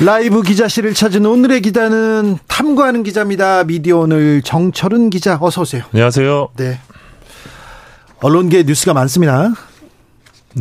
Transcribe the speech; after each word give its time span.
라이브 0.00 0.42
기자실을 0.42 0.94
찾은 0.94 1.26
오늘의 1.26 1.60
기자는 1.60 2.38
탐구하는 2.46 3.02
기자입니다. 3.02 3.64
미디어 3.64 3.98
오늘 3.98 4.42
정철은 4.42 5.10
기자 5.10 5.38
어서 5.40 5.62
오세요. 5.62 5.82
안녕하세요. 5.92 6.50
네. 6.56 6.78
언론계 8.20 8.62
뉴스가 8.62 8.94
많습니다. 8.94 9.52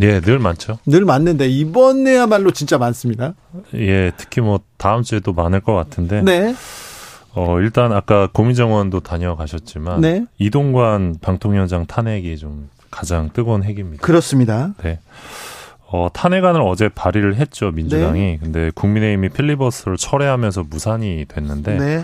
예, 0.02 0.22
늘 0.22 0.40
많죠. 0.40 0.80
늘 0.88 1.06
많는데 1.06 1.48
이번에야말로 1.48 2.52
진짜 2.52 2.80
많습니다. 2.80 3.36
예, 3.76 4.12
특히 4.18 4.42
뭐 4.42 4.60
다음 4.78 5.04
주에도 5.04 5.34
많을 5.34 5.62
것 5.62 5.74
같은데. 5.74 6.22
네. 6.24 6.56
어, 7.34 7.60
일단 7.60 7.94
아까 7.94 8.28
고민정원도 8.34 9.02
다녀가셨지만 9.02 10.02
네. 10.02 10.26
이동관 10.40 11.18
방통위원장 11.22 11.86
탄핵이 11.86 12.38
좀 12.38 12.70
가장 12.90 13.30
뜨거운 13.34 13.64
핵입니다. 13.64 14.02
그렇습니다. 14.04 14.74
네. 14.84 15.00
어, 15.90 16.10
탄핵안을 16.12 16.62
어제 16.62 16.90
발의를 16.90 17.36
했죠, 17.36 17.72
민주당이. 17.72 18.20
네. 18.20 18.40
근데 18.42 18.72
국민의힘이 18.76 19.30
필리버스를 19.30 19.98
철회하면서 19.98 20.66
무산이 20.70 21.26
됐는데 21.28 21.78
네. 21.78 22.04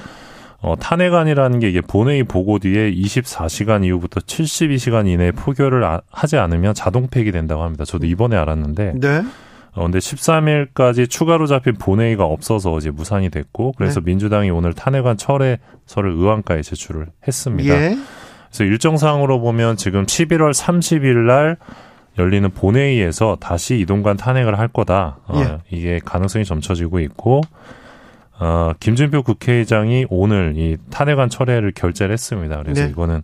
어, 0.61 0.75
탄핵안이라는 0.79 1.59
게 1.59 1.69
이게 1.69 1.81
본회의 1.81 2.23
보고 2.23 2.57
뒤에 2.57 2.93
24시간 2.93 3.83
이후부터 3.83 4.21
72시간 4.21 5.07
이내에 5.07 5.31
포결을 5.31 5.83
아, 5.83 5.99
하지 6.09 6.37
않으면 6.37 6.73
자동 6.73 7.07
폐기된다고 7.07 7.63
합니다. 7.63 7.83
저도 7.83 8.05
이번에 8.05 8.37
알았는데. 8.37 8.93
네. 8.95 9.23
어, 9.75 9.83
근데 9.83 9.97
13일까지 9.97 11.09
추가로 11.09 11.47
잡힌 11.47 11.73
본회의가 11.73 12.23
없어서 12.23 12.77
이제 12.77 12.91
무산이 12.91 13.29
됐고, 13.29 13.73
그래서 13.75 13.99
네. 13.99 14.05
민주당이 14.05 14.51
오늘 14.51 14.73
탄핵안 14.73 15.17
철회서를 15.17 16.11
의원가에 16.11 16.61
제출을 16.61 17.07
했습니다. 17.27 17.73
예. 17.75 17.97
그래서 18.47 18.63
일정상으로 18.63 19.41
보면 19.41 19.75
지금 19.75 20.05
11월 20.05 20.53
30일 20.53 21.25
날 21.25 21.57
열리는 22.17 22.49
본회의에서 22.49 23.37
다시 23.39 23.79
이동관 23.79 24.17
탄핵을 24.17 24.59
할 24.59 24.67
거다. 24.67 25.17
어, 25.25 25.41
예. 25.41 25.59
이게 25.75 25.99
가능성이 26.03 26.45
점쳐지고 26.45 26.99
있고, 26.99 27.41
어, 28.39 28.73
김준표 28.79 29.23
국회의장이 29.23 30.05
오늘 30.09 30.53
이 30.57 30.77
탄핵안 30.89 31.29
철회를 31.29 31.71
결재를 31.73 32.13
했습니다. 32.13 32.57
그래서 32.61 32.83
네. 32.83 32.89
이거는 32.89 33.21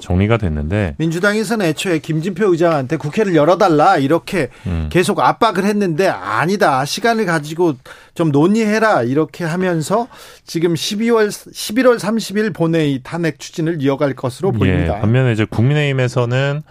정리가 0.00 0.38
됐는데 0.38 0.94
민주당에서는 0.98 1.66
애초에 1.66 1.98
김진표 1.98 2.50
의장한테 2.50 2.96
국회를 2.96 3.36
열어달라 3.36 3.98
이렇게 3.98 4.48
음. 4.66 4.88
계속 4.90 5.20
압박을 5.20 5.64
했는데 5.64 6.08
아니다 6.08 6.84
시간을 6.84 7.26
가지고 7.26 7.74
좀 8.14 8.32
논의해라 8.32 9.02
이렇게 9.02 9.44
하면서 9.44 10.08
지금 10.44 10.74
12월 10.74 11.28
11월 11.28 11.98
30일 11.98 12.54
본회의 12.54 13.00
탄핵 13.04 13.38
추진을 13.38 13.82
이어갈 13.82 14.14
것으로 14.14 14.52
예, 14.54 14.58
보입니다. 14.58 14.96
예, 14.96 15.00
반면에 15.00 15.32
이제 15.32 15.44
국민의힘에서는 15.44 16.62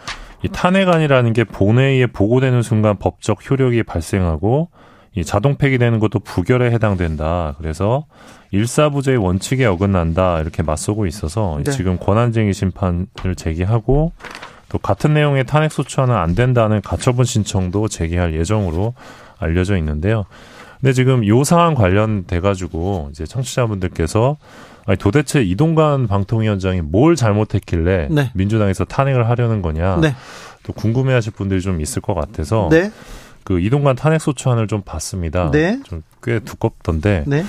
이 0.44 0.48
탄핵안이라는 0.48 1.34
게 1.34 1.44
본회의에 1.44 2.08
보고되는 2.08 2.62
순간 2.62 2.98
법적 2.98 3.50
효력이 3.50 3.84
발생하고 3.84 4.70
이 5.16 5.26
자동 5.26 5.56
폐기되는 5.56 6.00
것도 6.00 6.20
부결에 6.20 6.72
해당된다. 6.72 7.56
그래서 7.58 8.06
일사부재의 8.52 9.18
원칙에 9.18 9.66
어긋난다. 9.66 10.40
이렇게 10.40 10.64
맞서고 10.64 11.06
있어서 11.08 11.60
네. 11.64 11.72
지금 11.72 11.98
권한쟁의 11.98 12.54
심판을 12.54 13.36
제기하고 13.36 14.12
또 14.70 14.78
같은 14.78 15.14
내용의 15.14 15.46
탄핵 15.46 15.72
소추안은 15.72 16.16
안 16.16 16.36
된다는 16.36 16.82
가처분 16.82 17.26
신청도 17.26 17.88
제기할 17.88 18.36
예정으로 18.36 18.94
알려져 19.40 19.78
있는데요. 19.78 20.26
근데 20.80 20.94
지금 20.94 21.28
요 21.28 21.44
상황 21.44 21.74
관련돼 21.74 22.40
가지고 22.40 23.10
이제 23.12 23.26
청취자분들께서 23.26 24.38
아니 24.90 24.98
도대체 24.98 25.44
이동관 25.44 26.08
방통위원장이 26.08 26.82
뭘 26.82 27.16
잘못했길래 27.16 28.08
네. 28.10 28.32
민주당에서 28.34 28.86
탄핵을 28.86 29.30
하려는 29.30 29.62
거냐 29.62 29.98
네. 29.98 30.16
또 30.64 30.74
궁금해하실 30.74 31.34
분들이 31.34 31.62
좀 31.62 31.80
있을 31.80 32.02
것 32.02 32.16
같아서 32.16 32.70
네. 32.72 32.92
그 33.44 33.60
이동관 33.60 33.96
탄핵 33.96 34.20
소추안을 34.20 34.66
좀 34.66 34.82
봤습니다. 34.82 35.52
네. 35.52 35.80
좀꽤 35.84 36.40
두껍던데 36.40 37.26
네. 37.28 37.46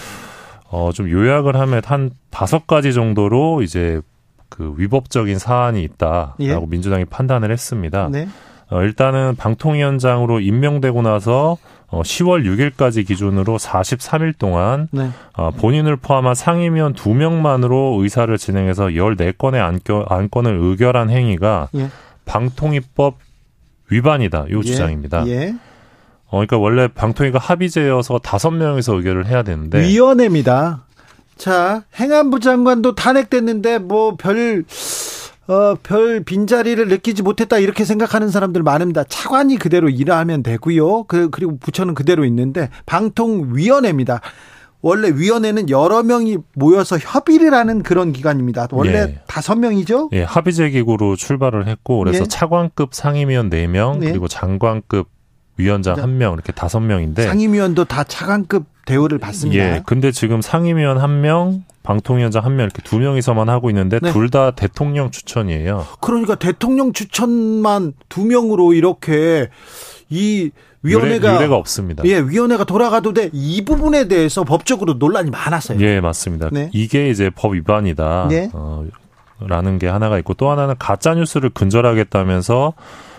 어좀 0.69 1.11
요약을 1.11 1.57
하면 1.57 1.81
한 1.87 2.11
다섯 2.29 2.67
가지 2.67 2.93
정도로 2.93 3.63
이제 3.63 4.03
그 4.51 4.75
위법적인 4.77 5.39
사안이 5.39 5.83
있다라고 5.83 6.37
예. 6.41 6.59
민주당이 6.69 7.07
판단을 7.07 7.51
했습니다. 7.51 8.11
네. 8.13 8.29
어, 8.69 8.83
일단은 8.83 9.37
방통위원장으로 9.37 10.41
임명되고 10.41 11.01
나서 11.01 11.57
어, 11.91 12.03
10월 12.03 12.45
6일까지 12.45 13.07
기준으로 13.07 13.59
43일 13.59 14.39
동안 14.39 14.89
네. 14.93 15.11
어, 15.35 15.51
본인을 15.51 15.97
포함한 15.97 16.35
상임위원 16.35 16.95
2명만으로 16.95 18.01
의사를 18.01 18.37
진행해서 18.39 18.87
14건의 18.87 19.57
안겨, 19.57 20.07
안건을 20.09 20.57
의결한 20.61 21.11
행위가 21.11 21.69
예. 21.75 21.89
방통위법 22.27 23.19
위반이다. 23.91 24.47
이 24.51 24.57
예. 24.57 24.63
주장입니다. 24.63 25.27
예. 25.27 25.55
어, 26.27 26.31
그러니까 26.37 26.59
원래 26.59 26.87
방통위가 26.87 27.41
합의제여서 27.41 28.21
다섯 28.21 28.53
명에서 28.53 28.95
의결을 28.95 29.27
해야 29.27 29.43
되는데 29.43 29.81
위원회입니다. 29.81 30.85
자, 31.37 31.83
행안부 31.99 32.39
장관도 32.39 32.95
탄핵됐는데 32.95 33.79
뭐 33.79 34.15
별 34.17 34.63
어, 35.51 35.75
별 35.83 36.23
빈자리를 36.23 36.87
느끼지 36.87 37.25
못했다 37.25 37.59
이렇게 37.59 37.85
생각하는 37.85 38.29
사람들 38.29 38.63
많습니다. 38.63 39.03
차관이 39.03 39.57
그대로 39.57 39.89
일하면 39.89 40.45
되고요. 40.45 41.05
그, 41.05 41.29
그리고 41.31 41.59
부처는 41.59 41.95
그대로 41.95 42.25
있는데 42.25 42.71
방통위원회입니다. 42.87 44.21
원래 44.81 45.11
위원회는 45.11 45.69
여러 45.69 46.05
명이 46.05 46.39
모여서 46.55 46.99
협의를 46.99 47.53
하는 47.53 47.83
그런 47.83 48.13
기관입니다. 48.13 48.69
원래 48.71 48.99
예. 48.99 49.21
다섯 49.27 49.57
예. 49.57 49.61
명이죠? 49.61 50.11
예, 50.13 50.23
합의제 50.23 50.71
기구로 50.71 51.17
출발을 51.17 51.67
했고 51.67 51.99
그래서 51.99 52.23
예. 52.23 52.29
차관급 52.29 52.95
상임위원 52.95 53.51
4명 53.51 54.05
예. 54.05 54.11
그리고 54.11 54.29
장관급 54.29 55.09
위원장 55.57 55.97
1명 55.97 56.35
이렇게 56.35 56.53
다섯 56.53 56.79
명인데 56.79 57.27
상임위원도 57.27 57.87
다 57.87 58.05
차관급 58.05 58.67
대우를 58.87 59.19
받습니다. 59.19 59.63
예. 59.77 59.83
근데 59.87 60.11
지금 60.13 60.41
상임위원 60.43 60.99
1명, 60.99 61.63
방통위원장 61.83 62.45
한 62.45 62.57
명 62.57 62.65
이렇게 62.65 62.83
두 62.83 62.99
명이서만 62.99 63.49
하고 63.49 63.71
있는데 63.71 63.99
네. 64.01 64.13
둘다 64.13 64.53
대통령 64.53 65.11
추천이에요. 65.11 65.87
그러니까 66.01 66.35
대통령 66.35 66.93
추천만 66.93 67.93
두 68.09 68.25
명으로 68.25 68.73
이렇게 68.75 69.49
이 70.09 70.51
위원회가 70.83 71.37
유례, 71.37 71.49
가 71.49 71.57
없습니다. 71.57 72.03
예, 72.07 72.19
위원회가 72.21 72.65
돌아가도 72.65 73.13
돼. 73.13 73.29
이 73.33 73.65
부분에 73.65 74.09
대해서 74.09 74.45
법적으로 74.45 74.95
논란이 74.95 75.31
많았어요. 75.31 75.79
예, 75.81 76.01
맞습니다. 76.01 76.49
네. 76.53 76.71
이게 76.73 77.11
이제 77.11 77.31
법 77.35 77.55
위반이다. 77.55 78.29
네. 78.31 78.51
어, 78.55 78.85
라는 79.41 79.79
게 79.79 79.89
하나가 79.89 80.19
있고 80.19 80.35
또 80.35 80.51
하나는 80.51 80.75
가짜 80.79 81.15
뉴스를 81.15 81.51
근절하겠다면서 81.51 82.73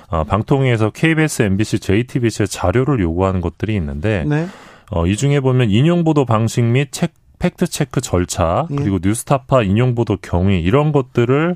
어, 0.09 0.23
방통위에서 0.25 0.89
KBS, 0.89 1.43
MBC, 1.43 1.79
JTBC의 1.79 2.47
자료를 2.47 2.99
요구하는 2.99 3.41
것들이 3.41 3.75
있는데 3.75 4.25
네. 4.27 4.47
어, 4.91 5.07
이 5.07 5.15
중에 5.15 5.39
보면 5.39 5.71
인용 5.71 6.03
보도 6.03 6.25
방식 6.25 6.63
및 6.63 6.91
책, 6.91 7.13
팩트 7.39 7.67
체크 7.67 8.01
절차 8.01 8.67
예. 8.69 8.75
그리고 8.75 8.99
뉴스타파 9.01 9.63
인용 9.63 9.95
보도 9.95 10.17
경위 10.21 10.61
이런 10.61 10.91
것들을 10.91 11.55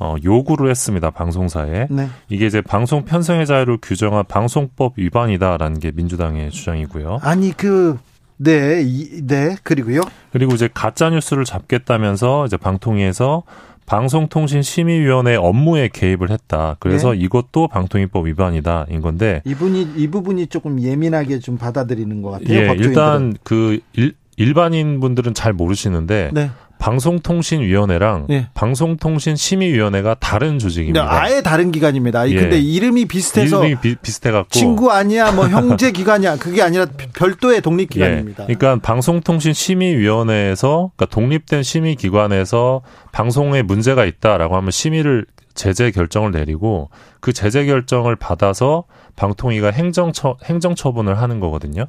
어, 0.00 0.14
요구를 0.22 0.70
했습니다. 0.70 1.10
방송사에. 1.10 1.88
네. 1.90 2.08
이게 2.28 2.46
이제 2.46 2.60
방송 2.60 3.04
편성의 3.04 3.46
자유를 3.46 3.78
규정한 3.82 4.24
방송법 4.28 4.92
위반이다라는 4.96 5.80
게 5.80 5.90
민주당의 5.92 6.52
주장이고요. 6.52 7.18
아니 7.22 7.52
그 7.56 7.98
네, 8.36 8.82
이, 8.84 9.26
네, 9.26 9.56
그리고요. 9.64 10.00
그리고 10.30 10.54
이제 10.54 10.68
가짜 10.72 11.10
뉴스를 11.10 11.44
잡겠다면서 11.44 12.46
이제 12.46 12.56
방통위에서 12.56 13.42
방송통신심의위원회 13.88 15.36
업무에 15.36 15.88
개입을 15.88 16.30
했다. 16.30 16.76
그래서 16.78 17.12
네. 17.12 17.18
이것도 17.20 17.68
방통위법 17.68 18.26
위반이다 18.26 18.86
인 18.90 19.00
건데 19.00 19.42
이분이 19.46 19.94
이 19.96 20.08
부분이 20.08 20.46
조금 20.48 20.80
예민하게 20.80 21.38
좀 21.40 21.56
받아들이는 21.56 22.22
것 22.22 22.30
같아요. 22.30 22.58
예. 22.58 22.76
일단 22.78 23.34
그 23.42 23.80
일, 23.94 24.14
일반인 24.36 25.00
분들은 25.00 25.34
잘 25.34 25.52
모르시는데 25.52 26.30
네. 26.32 26.50
방송통신위원회랑 26.78 28.26
예. 28.30 28.48
방송통신심의위원회가 28.54 30.14
다른 30.14 30.58
조직입니다. 30.58 31.04
네, 31.04 31.10
아예 31.10 31.42
다른 31.42 31.72
기관입니다. 31.72 32.28
예. 32.30 32.34
근데 32.34 32.58
이름이 32.58 33.06
비슷해서 33.06 33.64
이름이 33.64 33.80
비, 33.80 33.96
비슷해갖고 33.96 34.50
친구 34.50 34.90
아니야, 34.90 35.32
뭐 35.32 35.46
형제 35.48 35.90
기관이야. 35.90 36.36
그게 36.36 36.62
아니라 36.62 36.86
별도의 37.14 37.60
독립 37.60 37.90
기관입니다. 37.90 38.46
예. 38.48 38.54
그러니까 38.54 38.86
방송통신심의위원회에서 38.86 40.92
그러니까 40.96 41.06
독립된 41.06 41.62
심의기관에서 41.62 42.82
방송에 43.12 43.62
문제가 43.62 44.04
있다라고 44.04 44.56
하면 44.56 44.70
심의를 44.70 45.26
제재 45.54 45.90
결정을 45.90 46.30
내리고 46.30 46.88
그 47.20 47.32
제재 47.32 47.66
결정을 47.66 48.14
받아서 48.14 48.84
방통위가 49.16 49.72
행정처 49.72 50.36
행정처분을 50.44 51.20
하는 51.20 51.40
거거든요. 51.40 51.86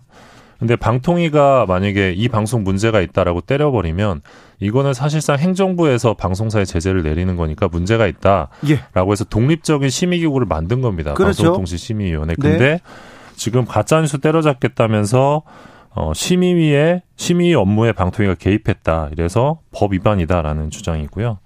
근데 0.59 0.75
방통위가 0.75 1.65
만약에 1.67 2.13
이 2.13 2.27
방송 2.27 2.63
문제가 2.63 2.99
있다라고 2.99 3.41
때려버리면 3.41 4.21
이거는 4.59 4.93
사실상 4.93 5.37
행정부에서 5.37 6.15
방송사에 6.15 6.65
제재를 6.65 7.01
내리는 7.01 7.35
거니까 7.37 7.69
문제가 7.69 8.07
있다라고 8.07 8.49
예. 8.69 9.11
해서 9.11 9.23
독립적인 9.23 9.89
심의기구를 9.89 10.45
만든 10.47 10.81
겁니다. 10.81 11.13
그렇죠. 11.13 11.43
방송통신심의위원회. 11.43 12.35
네. 12.37 12.49
근데 12.49 12.81
지금 13.35 13.65
가짜뉴스 13.65 14.17
때려잡겠다면서 14.17 15.43
어, 15.95 16.13
심의위에 16.13 17.03
심의 17.15 17.55
업무에 17.55 17.93
방통위가 17.93 18.35
개입했다. 18.35 19.09
이래서 19.13 19.59
법 19.71 19.93
위반이다라는 19.93 20.69
주장이고요. 20.71 21.39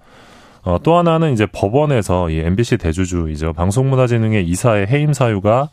어, 0.63 0.77
또 0.81 0.97
하나는 0.97 1.33
이제 1.33 1.45
법원에서 1.45 2.29
이 2.29 2.39
MBC 2.39 2.77
대주주이죠 2.77 3.53
방송문화진흥회 3.53 4.41
이사의 4.41 4.87
해임 4.87 5.13
사유가 5.13 5.69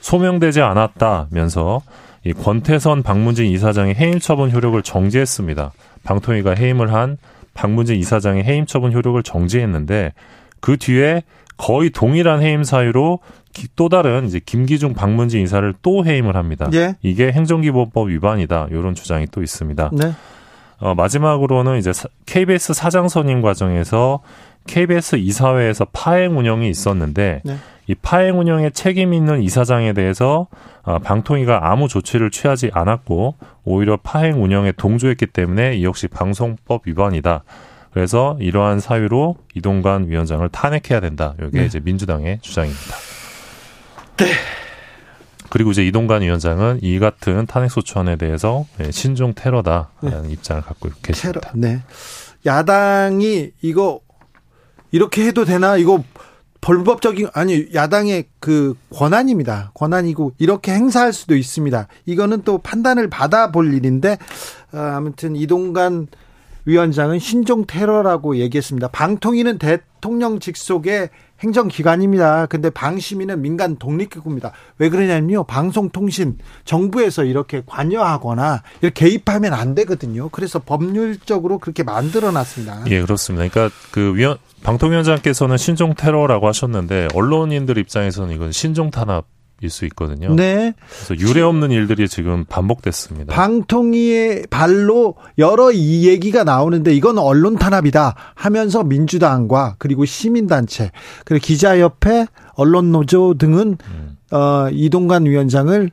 소명되지 0.00 0.60
않았다면서 0.60 1.80
이 2.24 2.32
권태선 2.32 3.02
박문진 3.02 3.46
이사장의 3.46 3.94
해임 3.96 4.18
처분 4.18 4.50
효력을 4.50 4.80
정지했습니다. 4.82 5.72
방통위가 6.04 6.54
해임을 6.54 6.92
한 6.92 7.18
박문진 7.54 7.96
이사장의 7.96 8.44
해임 8.44 8.66
처분 8.66 8.92
효력을 8.92 9.22
정지했는데 9.22 10.12
그 10.60 10.76
뒤에 10.76 11.22
거의 11.56 11.90
동일한 11.90 12.42
해임 12.42 12.64
사유로 12.64 13.20
기- 13.52 13.68
또 13.76 13.88
다른 13.88 14.26
이제 14.26 14.40
김기중 14.44 14.94
박문진 14.94 15.42
이사를 15.42 15.72
또 15.82 16.04
해임을 16.04 16.34
합니다. 16.36 16.68
예. 16.74 16.96
이게 17.02 17.30
행정기본법 17.30 18.08
위반이다. 18.08 18.68
이런 18.70 18.94
주장이 18.94 19.26
또 19.30 19.42
있습니다. 19.42 19.90
네. 19.92 20.12
어, 20.80 20.94
마지막으로는 20.96 21.78
이제 21.78 21.92
사- 21.92 22.08
KBS 22.26 22.72
사장 22.74 23.08
선임 23.08 23.40
과정에서 23.42 24.20
KBS 24.66 25.16
이사회에서 25.16 25.86
파행 25.92 26.36
운영이 26.36 26.68
있었는데 26.68 27.42
네. 27.44 27.56
이 27.86 27.94
파행 27.94 28.38
운영에 28.38 28.70
책임 28.70 29.12
있는 29.12 29.42
이사장에 29.42 29.92
대해서 29.92 30.46
어, 30.82 30.98
방통위가 30.98 31.70
아무 31.70 31.88
조치를 31.88 32.30
취하지 32.30 32.70
않았고 32.72 33.36
오히려 33.64 33.96
파행 33.96 34.42
운영에 34.42 34.72
동조했기 34.72 35.26
때문에 35.26 35.76
이 35.76 35.84
역시 35.84 36.08
방송법 36.08 36.86
위반이다. 36.86 37.44
그래서 37.92 38.36
이러한 38.40 38.80
사유로 38.80 39.36
이동관 39.54 40.08
위원장을 40.08 40.48
탄핵해야 40.48 41.00
된다. 41.00 41.34
이게 41.38 41.60
네. 41.60 41.66
이제 41.66 41.80
민주당의 41.80 42.40
주장입니다. 42.42 42.94
그리고 45.50 45.70
이제 45.70 45.86
이동관 45.86 46.22
위원장은 46.22 46.80
이 46.82 46.98
같은 46.98 47.46
탄핵 47.46 47.70
소추안에 47.70 48.16
대해서 48.16 48.66
예, 48.80 48.90
신종 48.90 49.34
테러다라는 49.34 50.30
입장을 50.30 50.62
갖고 50.62 50.88
테러. 50.88 51.00
계십니다. 51.02 51.52
네. 51.54 51.82
야당이 52.44 53.52
이거 53.62 54.00
이렇게 54.90 55.26
해도 55.26 55.44
되나? 55.44 55.76
이거 55.76 56.02
불법적인 56.64 57.28
아니 57.34 57.66
야당의 57.74 58.24
그 58.40 58.74
권한입니다. 58.88 59.72
권한이고 59.74 60.32
이렇게 60.38 60.72
행사할 60.72 61.12
수도 61.12 61.36
있습니다. 61.36 61.88
이거는 62.06 62.40
또 62.42 62.56
판단을 62.56 63.10
받아볼 63.10 63.74
일인데 63.74 64.16
어, 64.72 64.78
아무튼 64.78 65.36
이동관 65.36 66.06
위원장은 66.64 67.18
신종 67.18 67.66
테러라고 67.66 68.38
얘기했습니다. 68.38 68.88
방통위는 68.88 69.58
대통령 69.58 70.40
직속의 70.40 71.10
행정기관입니다. 71.40 72.46
근데 72.46 72.70
방심위는 72.70 73.42
민간 73.42 73.76
독립기구입니다. 73.76 74.52
왜 74.78 74.88
그러냐면요. 74.88 75.44
방송통신 75.44 76.38
정부에서 76.64 77.24
이렇게 77.24 77.62
관여하거나 77.66 78.62
이렇게 78.80 79.08
개입하면 79.08 79.52
안 79.52 79.74
되거든요. 79.74 80.28
그래서 80.30 80.58
법률적으로 80.58 81.58
그렇게 81.58 81.82
만들어 81.82 82.30
놨습니다. 82.30 82.84
예, 82.88 83.00
그렇습니다. 83.02 83.48
그러니까 83.48 83.76
그 83.90 84.14
위원 84.14 84.38
방통위원장께서는 84.62 85.56
신종 85.56 85.94
테러라고 85.94 86.48
하셨는데 86.48 87.08
언론인들 87.14 87.76
입장에서는 87.78 88.34
이건 88.34 88.52
신종 88.52 88.90
탄압 88.90 89.26
일수 89.60 89.84
있거든요. 89.86 90.34
네. 90.34 90.74
그래서 90.88 91.16
유례 91.26 91.40
없는 91.40 91.70
일들이 91.70 92.08
지금 92.08 92.44
반복됐습니다. 92.44 93.34
방통위의 93.34 94.46
발로 94.50 95.14
여러 95.38 95.72
이 95.72 96.06
얘기가 96.06 96.44
나오는데 96.44 96.92
이건 96.94 97.18
언론 97.18 97.56
탄압이다 97.56 98.14
하면서 98.34 98.84
민주당과 98.84 99.76
그리고 99.78 100.04
시민단체 100.04 100.90
그리고 101.24 101.42
기자협회 101.44 102.26
언론노조 102.54 103.34
등은 103.38 103.78
음. 103.88 104.16
어, 104.30 104.68
이동관 104.70 105.26
위원장을 105.26 105.90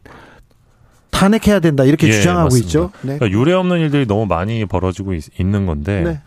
탄핵해야 1.12 1.60
된다 1.60 1.84
이렇게 1.84 2.08
예, 2.08 2.12
주장하고 2.12 2.46
맞습니다. 2.46 2.66
있죠. 2.66 2.92
네. 3.02 3.18
그러니까 3.18 3.30
유례 3.30 3.54
없는 3.54 3.80
일들이 3.80 4.08
너무 4.08 4.26
많이 4.26 4.66
벌어지고 4.66 5.14
있, 5.14 5.24
는 5.40 5.66
건데 5.66 6.02
네. 6.04 6.22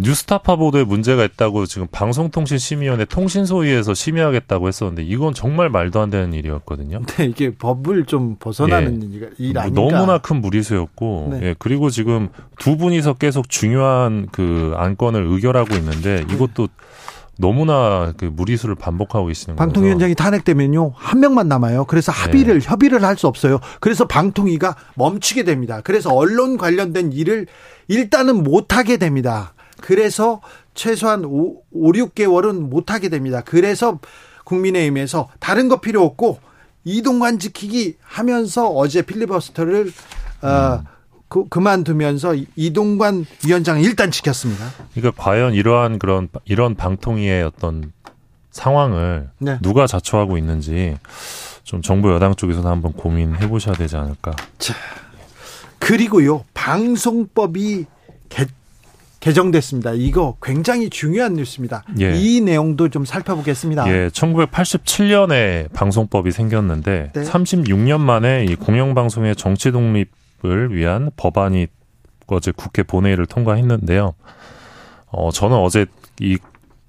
뉴스타파 0.00 0.56
보도에 0.56 0.84
문제가 0.84 1.24
있다고 1.24 1.66
지금 1.66 1.88
방송통신심의위원회 1.90 3.04
통신소위에서 3.04 3.94
심의하겠다고 3.94 4.68
했었는데 4.68 5.02
이건 5.02 5.34
정말 5.34 5.70
말도 5.70 6.00
안 6.00 6.08
되는 6.10 6.32
일이었거든요. 6.32 7.02
네, 7.06 7.26
이게 7.26 7.50
법을 7.50 8.04
좀 8.04 8.36
벗어나는 8.38 9.02
일, 9.02 9.30
일뭐 9.38 9.62
아닌가. 9.62 9.80
너무나 9.80 10.18
큰 10.18 10.40
무리수였고, 10.40 11.28
네. 11.32 11.40
예, 11.42 11.54
그리고 11.58 11.90
지금 11.90 12.28
두 12.58 12.76
분이서 12.76 13.14
계속 13.14 13.48
중요한 13.48 14.28
그 14.30 14.72
안건을 14.76 15.26
의결하고 15.26 15.74
있는데 15.74 16.24
이것도 16.32 16.68
너무나 17.40 18.12
그 18.16 18.24
무리수를 18.24 18.74
반복하고 18.74 19.26
계시는 19.26 19.56
거예요. 19.56 19.66
방통위원장이 19.66 20.14
탄핵되면요 20.14 20.92
한 20.94 21.20
명만 21.20 21.48
남아요. 21.48 21.84
그래서 21.84 22.12
네. 22.12 22.18
합의를 22.20 22.60
협의를 22.62 23.02
할 23.04 23.16
수 23.16 23.26
없어요. 23.26 23.58
그래서 23.80 24.06
방통위가 24.06 24.76
멈추게 24.94 25.42
됩니다. 25.42 25.80
그래서 25.82 26.14
언론 26.14 26.56
관련된 26.56 27.12
일을 27.12 27.46
일단은 27.88 28.44
못 28.44 28.76
하게 28.76 28.96
됩니다. 28.96 29.54
그래서 29.80 30.40
최소한 30.74 31.24
5, 31.24 31.62
5 31.72 31.92
6개월은 31.92 32.68
못 32.68 32.90
하게 32.90 33.08
됩니다. 33.08 33.42
그래서 33.44 33.98
국민의힘에서 34.44 35.28
다른 35.40 35.68
거 35.68 35.80
필요 35.80 36.02
없고 36.04 36.38
이동관 36.84 37.38
지키기 37.38 37.96
하면서 38.00 38.68
어제 38.68 39.02
필리버스터를 39.02 39.92
어, 40.42 40.82
그, 41.28 41.46
그만두면서 41.48 42.34
이동관 42.56 43.26
위원장을 43.46 43.82
일단 43.82 44.10
지켰습니다. 44.10 44.70
그러니까 44.94 45.22
과연 45.22 45.54
이러한 45.54 45.98
그런 45.98 46.28
이런 46.44 46.74
방통위의 46.74 47.42
어떤 47.42 47.92
상황을 48.50 49.30
네. 49.38 49.58
누가 49.60 49.86
자초하고 49.86 50.38
있는지 50.38 50.96
좀 51.64 51.82
정부 51.82 52.10
여당 52.12 52.34
쪽에서도 52.34 52.66
한번 52.66 52.92
고민해 52.94 53.48
보셔야 53.48 53.74
되지 53.74 53.96
않을까. 53.96 54.34
그리고요 55.78 56.44
방송법이 56.54 57.84
개, 58.28 58.46
개정됐습니다. 59.20 59.92
이거 59.94 60.36
굉장히 60.42 60.90
중요한 60.90 61.34
뉴스입니다. 61.34 61.84
예. 62.00 62.14
이 62.14 62.40
내용도 62.40 62.88
좀 62.88 63.04
살펴보겠습니다. 63.04 63.88
예, 63.88 64.08
1987년에 64.08 65.72
방송법이 65.72 66.30
생겼는데 66.30 67.10
네. 67.12 67.22
36년 67.22 68.00
만에 68.00 68.44
이 68.44 68.54
공영방송의 68.54 69.34
정치 69.36 69.72
독립을 69.72 70.74
위한 70.74 71.10
법안이 71.16 71.66
어제 72.28 72.52
국회 72.52 72.82
본회의를 72.82 73.26
통과했는데요. 73.26 74.14
어, 75.10 75.30
저는 75.30 75.56
어제 75.56 75.86
이 76.20 76.38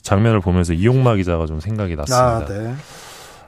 장면을 0.02 0.40
보면서 0.40 0.74
이용마 0.74 1.16
기자가 1.16 1.46
좀 1.46 1.60
생각이 1.60 1.96
났습니다. 1.96 2.38
아, 2.38 2.46
네. 2.46 2.76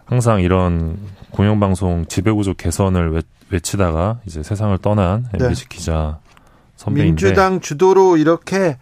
항상 0.05 0.41
이런 0.41 0.97
공영방송 1.31 2.05
지배구조 2.07 2.55
개선을 2.55 3.11
외, 3.11 3.21
외치다가 3.50 4.19
이제 4.25 4.43
세상을 4.43 4.77
떠난 4.79 5.27
네. 5.33 5.45
MBC 5.45 5.69
기자 5.69 6.19
선배인데 6.81 7.07
민주당 7.09 7.59
주도로 7.59 8.17
이렇게 8.17 8.77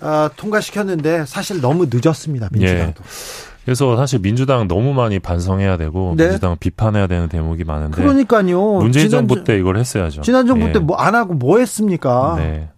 아, 0.00 0.28
통과시켰는데 0.36 1.24
사실 1.24 1.60
너무 1.60 1.86
늦었습니다. 1.90 2.50
민주당도. 2.52 3.02
그래서 3.64 3.96
사실 3.96 4.18
민주당 4.18 4.68
너무 4.68 4.92
많이 4.92 5.18
반성해야 5.18 5.78
되고 5.78 6.12
네. 6.18 6.24
민주당 6.24 6.58
비판해야 6.58 7.06
되는 7.06 7.28
대목이 7.28 7.64
많은데 7.64 7.96
그러니까요. 7.96 8.74
문재인 8.74 9.08
지난, 9.08 9.26
정부 9.26 9.42
때 9.42 9.58
이걸 9.58 9.78
했어야죠. 9.78 10.20
지난 10.20 10.46
정부 10.46 10.68
예. 10.68 10.72
때뭐 10.72 10.96
안 10.96 11.14
하고 11.14 11.32
뭐 11.32 11.58
했습니까? 11.58 12.34
네. 12.36 12.68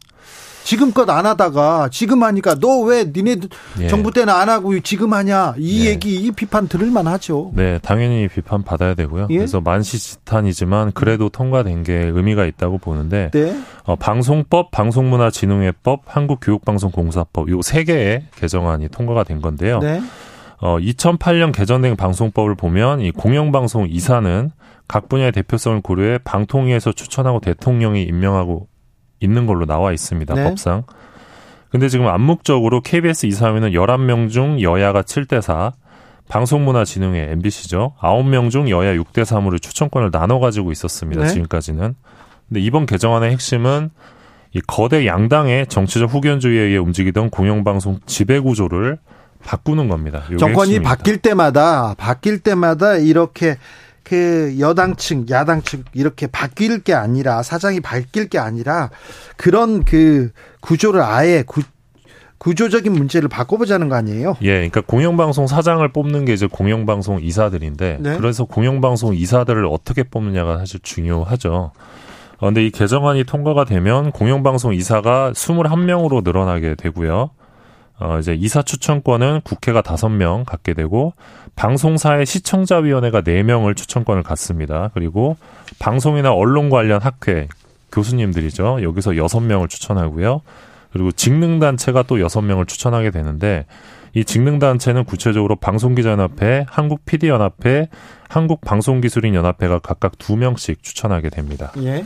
지금껏 0.66 1.08
안 1.08 1.26
하다가 1.26 1.88
지금 1.92 2.22
하니까 2.24 2.56
너 2.56 2.80
왜 2.86 3.04
니네 3.04 3.36
예. 3.80 3.88
정부 3.88 4.12
때는 4.12 4.32
안 4.34 4.48
하고 4.48 4.78
지금 4.80 5.12
하냐 5.12 5.54
이 5.58 5.86
예. 5.86 5.90
얘기 5.90 6.16
이 6.16 6.30
비판 6.32 6.68
들을만 6.68 7.06
하죠. 7.06 7.52
네, 7.54 7.78
당연히 7.82 8.28
비판 8.28 8.62
받아야 8.62 8.94
되고요. 8.94 9.28
예? 9.30 9.36
그래서 9.36 9.60
만시지탄이지만 9.60 10.92
그래도 10.92 11.28
통과된 11.28 11.82
게 11.84 11.94
의미가 11.94 12.44
있다고 12.46 12.78
보는데 12.78 13.30
네. 13.32 13.56
어, 13.84 13.96
방송법, 13.96 14.70
방송문화진흥회법, 14.72 16.02
한국교육방송공사법 16.06 17.48
요 17.50 17.60
세 17.62 17.84
개의 17.84 18.24
개정안이 18.36 18.88
통과가 18.88 19.24
된 19.24 19.40
건데요. 19.40 19.78
네. 19.80 20.00
어, 20.60 20.78
2008년 20.78 21.52
개정된 21.52 21.96
방송법을 21.96 22.54
보면 22.54 23.00
이 23.00 23.10
공영방송 23.10 23.88
이사는 23.90 24.50
각 24.88 25.08
분야의 25.08 25.32
대표성을 25.32 25.80
고려해 25.80 26.18
방통위에서 26.24 26.92
추천하고 26.92 27.40
대통령이 27.40 28.02
임명하고 28.04 28.68
있는 29.20 29.46
걸로 29.46 29.66
나와 29.66 29.92
있습니다. 29.92 30.34
네. 30.34 30.44
법상. 30.44 30.84
근데 31.70 31.88
지금 31.88 32.06
암묵적으로 32.06 32.80
KBS 32.80 33.26
이사회는 33.26 33.72
11명 33.72 34.30
중 34.30 34.60
여야가 34.60 35.02
7대 35.02 35.40
4, 35.40 35.72
방송문화진흥회 36.28 37.30
MBC죠. 37.32 37.94
9명 38.00 38.50
중 38.50 38.68
여야 38.70 38.94
6대 38.94 39.22
3으로 39.22 39.60
추천권을 39.60 40.10
나눠 40.10 40.38
가지고 40.38 40.72
있었습니다. 40.72 41.22
네. 41.22 41.28
지금까지는. 41.28 41.94
근데 42.48 42.60
이번 42.60 42.86
개정안의 42.86 43.30
핵심은 43.32 43.90
이 44.52 44.60
거대 44.66 45.06
양당의 45.06 45.66
정치적 45.66 46.12
후견주의에 46.12 46.62
의해 46.62 46.78
움직이던 46.78 47.30
공영방송 47.30 48.00
지배 48.06 48.38
구조를 48.40 48.98
바꾸는 49.44 49.88
겁니다. 49.88 50.22
정권이 50.38 50.74
핵심입니다. 50.74 50.88
바뀔 50.88 51.18
때마다 51.18 51.94
바뀔 51.98 52.38
때마다 52.40 52.96
이렇게 52.96 53.56
그 54.08 54.54
여당층, 54.60 55.26
야당층 55.28 55.82
이렇게 55.92 56.28
바뀔 56.28 56.78
게 56.78 56.94
아니라 56.94 57.42
사장이 57.42 57.80
바뀔 57.80 58.28
게 58.28 58.38
아니라 58.38 58.90
그런 59.36 59.82
그 59.82 60.30
구조를 60.60 61.02
아예 61.02 61.42
구, 61.44 61.62
구조적인 62.38 62.92
문제를 62.92 63.28
바꿔보자는 63.28 63.88
거 63.88 63.96
아니에요? 63.96 64.36
예, 64.42 64.54
그러니까 64.54 64.82
공영방송 64.82 65.48
사장을 65.48 65.86
뽑는 65.88 66.24
게 66.24 66.34
이제 66.34 66.46
공영방송 66.46 67.18
이사들인데 67.20 67.98
네? 67.98 68.16
그래서 68.16 68.44
공영방송 68.44 69.16
이사들을 69.16 69.66
어떻게 69.66 70.04
뽑느냐가 70.04 70.58
사실 70.58 70.78
중요하죠. 70.84 71.72
그런데 72.38 72.64
이 72.64 72.70
개정안이 72.70 73.24
통과가 73.24 73.64
되면 73.64 74.12
공영방송 74.12 74.72
이사가 74.74 75.32
21명으로 75.32 76.22
늘어나게 76.22 76.76
되고요. 76.76 77.30
어, 77.98 78.18
이제 78.18 78.34
이사 78.34 78.62
추천권은 78.62 79.40
국회가 79.42 79.80
다섯 79.80 80.08
명 80.08 80.44
갖게 80.44 80.74
되고 80.74 81.14
방송사의 81.54 82.26
시청자위원회가 82.26 83.22
네 83.22 83.42
명을 83.42 83.74
추천권을 83.74 84.22
갖습니다. 84.22 84.90
그리고 84.92 85.36
방송이나 85.78 86.32
언론 86.32 86.68
관련 86.68 87.00
학회 87.00 87.48
교수님들이죠. 87.92 88.82
여기서 88.82 89.16
여섯 89.16 89.40
명을 89.40 89.68
추천하고요. 89.68 90.42
그리고 90.92 91.12
직능단체가 91.12 92.02
또 92.02 92.20
여섯 92.20 92.42
명을 92.42 92.66
추천하게 92.66 93.10
되는데 93.10 93.64
이 94.14 94.24
직능단체는 94.24 95.04
구체적으로 95.04 95.56
방송기자연합회, 95.56 96.66
한국PD연합회, 96.68 97.88
한국방송기술인연합회가 98.28 99.78
각각 99.80 100.18
두 100.18 100.36
명씩 100.36 100.82
추천하게 100.82 101.28
됩니다. 101.28 101.72
예. 101.78 102.04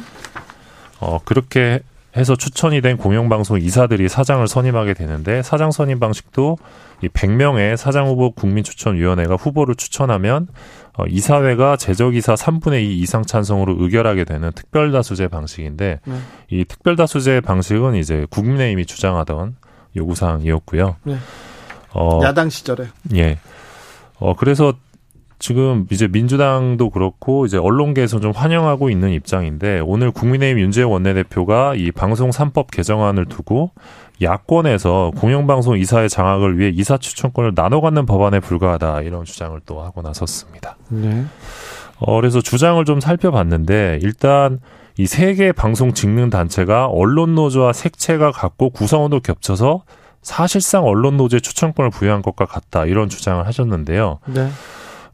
어, 0.98 1.18
그렇게 1.24 1.80
해서 2.16 2.34
추천이 2.34 2.80
된 2.80 2.96
공영방송 2.96 3.60
이사들이 3.60 4.08
사장을 4.08 4.46
선임하게 4.46 4.94
되는데 4.94 5.42
사장 5.42 5.70
선임 5.70 6.00
방식도 6.00 6.58
이 7.02 7.08
100명의 7.08 7.76
사장 7.76 8.06
후보 8.08 8.32
국민 8.32 8.64
추천 8.64 8.96
위원회가 8.96 9.36
후보를 9.36 9.74
추천하면 9.76 10.48
어, 10.98 11.04
이사회가 11.06 11.76
제적 11.76 12.14
이사 12.16 12.34
3분의 12.34 12.82
2 12.82 12.98
이상 12.98 13.24
찬성으로 13.24 13.76
의결하게 13.78 14.24
되는 14.24 14.50
특별 14.54 14.90
다수제 14.92 15.28
방식인데 15.28 16.00
네. 16.04 16.14
이 16.50 16.64
특별 16.64 16.96
다수제 16.96 17.40
방식은 17.40 17.94
이제 17.94 18.26
국민의힘이 18.30 18.86
주장하던 18.86 19.56
요구 19.96 20.14
사항이었고요. 20.14 20.96
네. 21.04 21.16
어, 21.92 22.20
야당 22.22 22.50
시절에. 22.50 22.88
예. 23.14 23.38
어, 24.18 24.34
그래서 24.34 24.74
지금 25.40 25.86
이제 25.90 26.06
민주당도 26.06 26.90
그렇고 26.90 27.46
이제 27.46 27.56
언론계에서 27.56 28.20
좀 28.20 28.30
환영하고 28.30 28.90
있는 28.90 29.10
입장인데 29.10 29.80
오늘 29.80 30.10
국민의힘 30.12 30.60
윤재영 30.60 30.92
원내대표가 30.92 31.74
이 31.74 31.90
방송 31.90 32.30
3법 32.30 32.70
개정안을 32.70 33.24
두고 33.24 33.72
야권에서 34.22 35.12
공영방송 35.16 35.78
이사의 35.78 36.10
장악을 36.10 36.58
위해 36.58 36.70
이사 36.74 36.98
추천권을 36.98 37.54
나눠 37.54 37.80
갖는 37.80 38.04
법안에 38.04 38.40
불과하다 38.40 39.00
이런 39.02 39.24
주장을 39.24 39.58
또 39.64 39.80
하고 39.80 40.02
나섰습니다. 40.02 40.76
네. 40.90 41.24
어, 41.98 42.16
그래서 42.16 42.40
주장을 42.42 42.82
좀 42.84 43.00
살펴봤는데 43.00 43.98
일단 44.02 44.60
이 44.98 45.04
세 45.04 45.34
개 45.34 45.52
방송 45.52 45.94
직능 45.94 46.28
단체가 46.28 46.86
언론 46.86 47.34
노조와 47.34 47.72
색채가 47.72 48.32
같고 48.32 48.70
구성원도 48.70 49.20
겹쳐서 49.20 49.84
사실상 50.20 50.84
언론 50.84 51.16
노조에 51.16 51.40
추천권을 51.40 51.90
부여한 51.90 52.20
것과 52.20 52.44
같다 52.44 52.84
이런 52.84 53.08
주장을 53.08 53.46
하셨는데요. 53.46 54.18
네. 54.26 54.50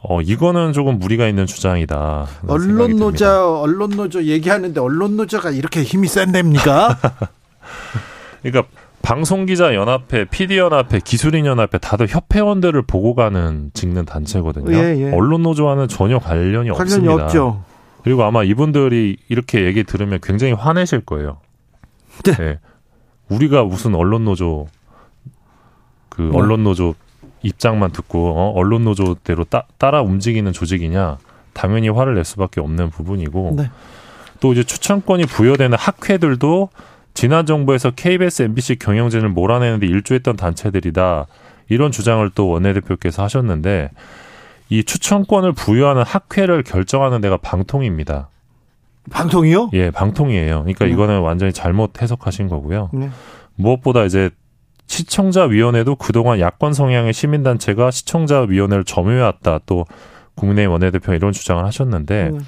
어, 0.03 0.21
이거는 0.21 0.73
조금 0.73 0.99
무리가 0.99 1.26
있는 1.26 1.47
주장이다. 1.47 2.26
언론 2.47 2.97
노조, 2.97 3.61
언론 3.61 3.91
노조 3.91 4.23
얘기하는데 4.23 4.79
언론 4.79 5.17
노조가 5.17 5.50
이렇게 5.50 5.83
힘이 5.83 6.09
센답니까? 6.09 6.99
그러니까 8.43 8.71
방송기자 9.03 9.75
연합회, 9.75 10.26
PD 10.26 10.59
연합회, 10.59 11.00
기술인 11.05 11.47
연합회 11.47 11.79
다들 11.79 12.09
협회원들을 12.09 12.83
보고 12.83 13.15
가는 13.15 13.71
직는 13.73 14.05
단체거든요. 14.05 14.76
예, 14.76 14.97
예. 14.99 15.12
언론 15.12 15.43
노조와는 15.43 15.88
전혀 15.88 16.19
관련이, 16.19 16.71
관련이 16.71 16.71
없습니다. 16.71 17.25
없죠. 17.25 17.65
그리고 18.03 18.25
아마 18.25 18.45
이분들이 18.45 19.17
이렇게 19.29 19.65
얘기 19.65 19.85
들으면 19.85 20.21
굉장히 20.23 20.53
화내실 20.53 21.00
거예요. 21.00 21.38
네. 22.25 22.33
네. 22.33 22.59
우리가 23.29 23.65
무슨 23.65 23.95
언론 23.95 24.25
노조 24.25 24.67
그 26.09 26.23
네. 26.23 26.31
언론 26.33 26.65
노조 26.65 26.95
입장만 27.43 27.93
듣고 27.93 28.33
어, 28.37 28.52
언론 28.55 28.85
노조대로 28.85 29.45
따, 29.45 29.64
따라 29.78 30.02
움직이는 30.02 30.52
조직이냐 30.52 31.19
당연히 31.52 31.88
화를 31.88 32.14
낼 32.14 32.25
수밖에 32.25 32.61
없는 32.61 32.90
부분이고 32.90 33.55
네. 33.57 33.71
또 34.40 34.52
이제 34.52 34.62
추천권이 34.62 35.25
부여되는 35.26 35.76
학회들도 35.78 36.69
지난 37.14 37.47
정부에서 37.47 37.93
KBS, 37.93 38.43
MBC 38.43 38.76
경영진을 38.76 39.31
몰아내는데 39.31 39.87
일조했던 39.87 40.37
단체들이다 40.37 41.26
이런 41.69 41.90
주장을 41.90 42.28
또 42.35 42.49
원내대표께서 42.49 43.23
하셨는데 43.23 43.90
이 44.69 44.85
추천권을 44.85 45.52
부여하는 45.52 46.02
학회를 46.02 46.62
결정하는 46.62 47.21
데가 47.21 47.38
방통입니다. 47.38 48.28
방통이요? 49.11 49.71
예, 49.73 49.90
방통이에요. 49.90 50.61
그러니까 50.62 50.85
네. 50.85 50.90
이거는 50.90 51.21
완전히 51.21 51.52
잘못 51.52 52.02
해석하신 52.02 52.49
거고요. 52.49 52.90
네. 52.93 53.09
무엇보다 53.55 54.05
이제 54.05 54.31
시청자위원회도 54.87 55.97
그동안 55.97 56.40
야권 56.40 56.73
성향의 56.73 57.12
시민단체가 57.12 57.90
시청자위원회를 57.90 58.85
점유해왔다. 58.85 59.61
또 59.66 59.85
국민의힘 60.37 60.71
원내대표 60.71 61.12
이런 61.14 61.33
주장을 61.33 61.64
하셨는데 61.64 62.31
음. 62.33 62.40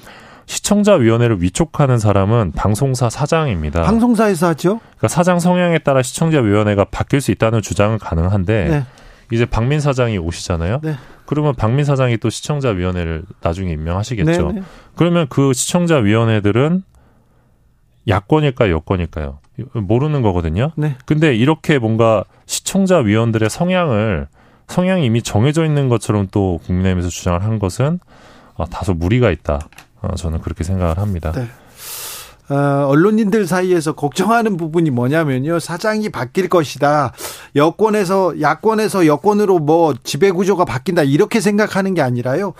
시청자위원회를 0.45 1.41
위촉하는 1.43 1.99
사람은 1.99 2.53
방송사 2.53 3.09
사장입니다. 3.09 3.83
방송사에서 3.83 4.47
하죠? 4.47 4.79
그러니까 4.79 5.07
사장 5.09 5.39
성향에 5.39 5.77
따라 5.79 6.01
시청자위원회가 6.01 6.85
바뀔 6.85 7.21
수 7.21 7.31
있다는 7.31 7.61
주장은 7.61 7.99
가능한데 7.99 8.65
네. 8.65 8.85
이제 9.31 9.45
박민 9.45 9.79
사장이 9.79 10.17
오시잖아요. 10.17 10.79
네. 10.81 10.95
그러면 11.25 11.53
박민 11.53 11.85
사장이 11.85 12.17
또 12.17 12.31
시청자위원회를 12.31 13.23
나중에 13.41 13.71
임명하시겠죠. 13.73 14.47
네, 14.47 14.59
네. 14.59 14.63
그러면 14.95 15.27
그 15.29 15.53
시청자위원회들은 15.53 16.81
야권일까요, 18.07 18.73
여권일까요? 18.73 19.37
모르는 19.73 20.21
거거든요. 20.21 20.71
네. 20.75 20.95
근데 21.05 21.35
이렇게 21.35 21.79
뭔가 21.79 22.23
시청자 22.45 22.97
위원들의 22.97 23.49
성향을 23.49 24.27
성향이 24.67 25.05
이미 25.05 25.21
정해져 25.21 25.65
있는 25.65 25.89
것처럼 25.89 26.27
또 26.31 26.59
국민의힘에서 26.65 27.09
주장을 27.09 27.41
한 27.43 27.59
것은 27.59 27.99
아, 28.57 28.65
다소 28.65 28.93
무리가 28.93 29.31
있다. 29.31 29.59
어, 30.01 30.15
저는 30.15 30.41
그렇게 30.41 30.63
생각을 30.63 30.97
합니다. 30.97 31.31
네. 31.31 31.47
어, 32.49 32.85
언론인들 32.87 33.45
사이에서 33.45 33.93
걱정하는 33.93 34.57
부분이 34.57 34.89
뭐냐면요. 34.89 35.59
사장이 35.59 36.09
바뀔 36.09 36.49
것이다. 36.49 37.13
여권에서, 37.55 38.41
야권에서 38.41 39.05
여권으로 39.05 39.59
뭐 39.59 39.93
지배 40.03 40.31
구조가 40.31 40.65
바뀐다. 40.65 41.03
이렇게 41.03 41.39
생각하는 41.41 41.93
게 41.93 42.01
아니라요. 42.01 42.53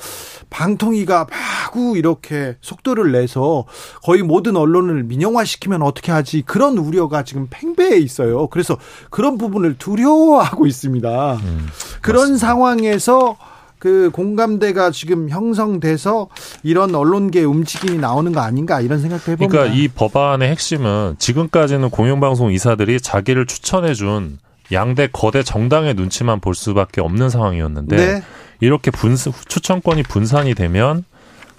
방통위가 0.52 1.28
마구 1.30 1.98
이렇게 1.98 2.56
속도를 2.62 3.12
내서 3.12 3.66
거의 4.04 4.22
모든 4.22 4.56
언론을 4.56 5.04
민영화시키면 5.04 5.82
어떻게 5.82 6.12
하지. 6.12 6.44
그런 6.44 6.78
우려가 6.78 7.24
지금 7.24 7.48
팽배해 7.50 7.98
있어요. 7.98 8.48
그래서 8.48 8.78
그런 9.10 9.38
부분을 9.38 9.78
두려워하고 9.78 10.68
있습니다. 10.68 11.34
음, 11.34 11.68
그런 12.02 12.38
상황에서 12.38 13.38
그 13.80 14.10
공감대가 14.12 14.92
지금 14.92 15.30
형성돼서 15.30 16.28
이런 16.64 16.94
언론계 16.94 17.44
움직임이 17.44 17.98
나오는 17.98 18.32
거 18.34 18.42
아닌가 18.42 18.82
이런 18.82 19.00
생각도 19.00 19.32
해봅니다. 19.32 19.52
그러니까 19.52 19.76
이 19.76 19.88
법안의 19.88 20.50
핵심은 20.50 21.16
지금까지는 21.18 21.90
공영방송 21.90 22.52
이사들이 22.52 23.00
자기를 23.00 23.46
추천해준 23.46 24.40
양대 24.72 25.08
거대 25.12 25.42
정당의 25.44 25.96
눈치만 25.96 26.42
볼 26.42 26.54
수밖에 26.54 27.02
없는 27.02 27.30
상황이었는데 27.30 27.96
네. 27.96 28.24
이렇게 28.60 28.92
분 28.92 29.16
추천권이 29.16 30.04
분산이 30.04 30.54
되면 30.54 31.06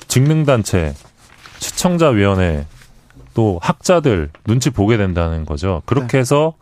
직능단체, 0.06 0.94
시청자위원회 1.58 2.66
또 3.32 3.58
학자들 3.62 4.30
눈치 4.46 4.70
보게 4.70 4.96
된다는 4.96 5.46
거죠. 5.46 5.82
그렇게 5.86 6.08
네. 6.08 6.18
해서 6.18 6.54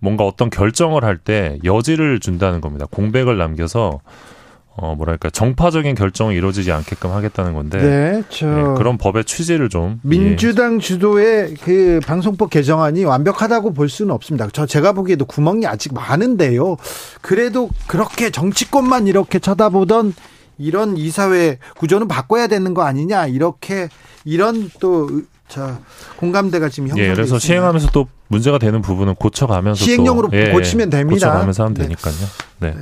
뭔가 0.00 0.24
어떤 0.24 0.50
결정을 0.50 1.04
할 1.04 1.18
때 1.18 1.58
여지를 1.64 2.18
준다는 2.20 2.60
겁니다. 2.60 2.86
공백을 2.90 3.38
남겨서 3.38 4.00
어 4.76 4.94
뭐랄까 4.96 5.30
정파적인 5.30 5.94
결정이 5.94 6.34
이루어지지 6.36 6.72
않게끔 6.72 7.12
하겠다는 7.12 7.54
건데 7.54 7.78
네, 7.78 8.22
저 8.28 8.46
예, 8.46 8.74
그런 8.76 8.98
법의 8.98 9.24
취지를 9.24 9.68
좀 9.68 10.00
민주당 10.02 10.76
예. 10.76 10.78
주도의 10.80 11.54
그 11.62 12.00
방송법 12.04 12.50
개정안이 12.50 13.04
완벽하다고 13.04 13.72
볼 13.72 13.88
수는 13.88 14.12
없습니다. 14.12 14.48
저 14.52 14.66
제가 14.66 14.92
보기에도 14.92 15.26
구멍이 15.26 15.66
아직 15.66 15.94
많은데요. 15.94 16.76
그래도 17.20 17.70
그렇게 17.86 18.30
정치권만 18.30 19.06
이렇게 19.06 19.38
쳐다보던 19.38 20.12
이런 20.58 20.96
이사회 20.96 21.58
구조는 21.76 22.08
바꿔야 22.08 22.48
되는 22.48 22.74
거 22.74 22.82
아니냐 22.82 23.28
이렇게 23.28 23.88
이런 24.24 24.70
또 24.80 25.08
자, 25.46 25.78
공감대가 26.16 26.68
지금 26.68 26.88
형성돼 26.88 27.10
예, 27.10 27.14
그래서 27.14 27.36
있습니다. 27.36 27.46
시행하면서 27.46 27.90
또 27.92 28.08
문제가 28.28 28.58
되는 28.58 28.82
부분은 28.82 29.14
고쳐가면서 29.14 29.84
시행령으로 29.84 30.30
또, 30.30 30.36
예, 30.36 30.50
고치면 30.50 30.90
됩니다. 30.90 31.28
고쳐가면서 31.28 31.62
하면 31.64 31.74
네. 31.74 31.82
되니까요. 31.82 32.14
네. 32.60 32.74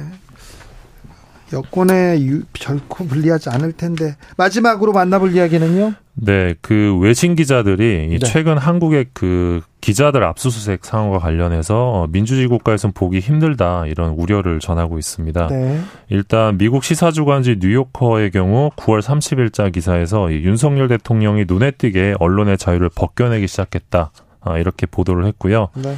여권에 1.53 2.21
유- 2.23 2.43
결코 2.53 3.05
불리하지 3.07 3.51
않을 3.51 3.73
텐데 3.73 4.17
마지막으로 4.37 4.93
만나볼 4.93 5.35
이야기는요. 5.35 5.95
네, 6.15 6.55
그 6.61 6.99
외신 6.99 7.35
기자들이 7.37 8.09
이 8.11 8.19
네. 8.19 8.27
최근 8.27 8.59
한국의 8.59 9.07
그 9.15 9.61
기자들 9.81 10.23
압수수색 10.23 10.85
상황과 10.85 11.19
관련해서 11.19 11.75
어, 12.03 12.07
민주주의 12.07 12.47
국가에선 12.49 12.93
보기 12.93 13.19
힘들다 13.21 13.87
이런 13.87 14.11
우려를 14.11 14.61
전하고 14.61 14.99
있습니다. 14.99 15.47
네. 15.49 15.81
일단 16.11 16.59
미국 16.59 16.85
시사주간지 16.85 17.57
뉴요커의 17.61 18.31
경우 18.31 18.71
9월 18.77 19.01
30일자 19.01 19.73
기사에서 19.73 20.31
이 20.31 20.37
윤석열 20.45 20.89
대통령이 20.89 21.47
눈에 21.49 21.71
띄게 21.73 22.17
언론의 22.21 22.59
자유를 22.59 22.91
벗겨내기 22.95 23.49
시작했다. 23.49 24.11
아, 24.43 24.59
이렇게 24.59 24.87
보도를 24.87 25.25
했고요. 25.27 25.69
네. 25.75 25.95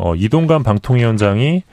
어, 0.00 0.14
이동관 0.14 0.62
방통위원장이 0.62 1.64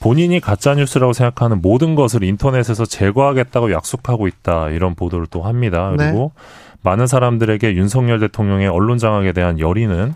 본인이 0.00 0.40
가짜 0.40 0.74
뉴스라고 0.74 1.12
생각하는 1.12 1.60
모든 1.60 1.94
것을 1.94 2.24
인터넷에서 2.24 2.84
제거하겠다고 2.86 3.70
약속하고 3.72 4.26
있다 4.28 4.70
이런 4.70 4.94
보도를 4.94 5.26
또 5.30 5.42
합니다. 5.42 5.92
그리고 5.96 6.32
많은 6.82 7.06
사람들에게 7.06 7.74
윤석열 7.74 8.18
대통령의 8.20 8.66
언론 8.68 8.96
장악에 8.98 9.32
대한 9.32 9.58
열의는 9.60 10.14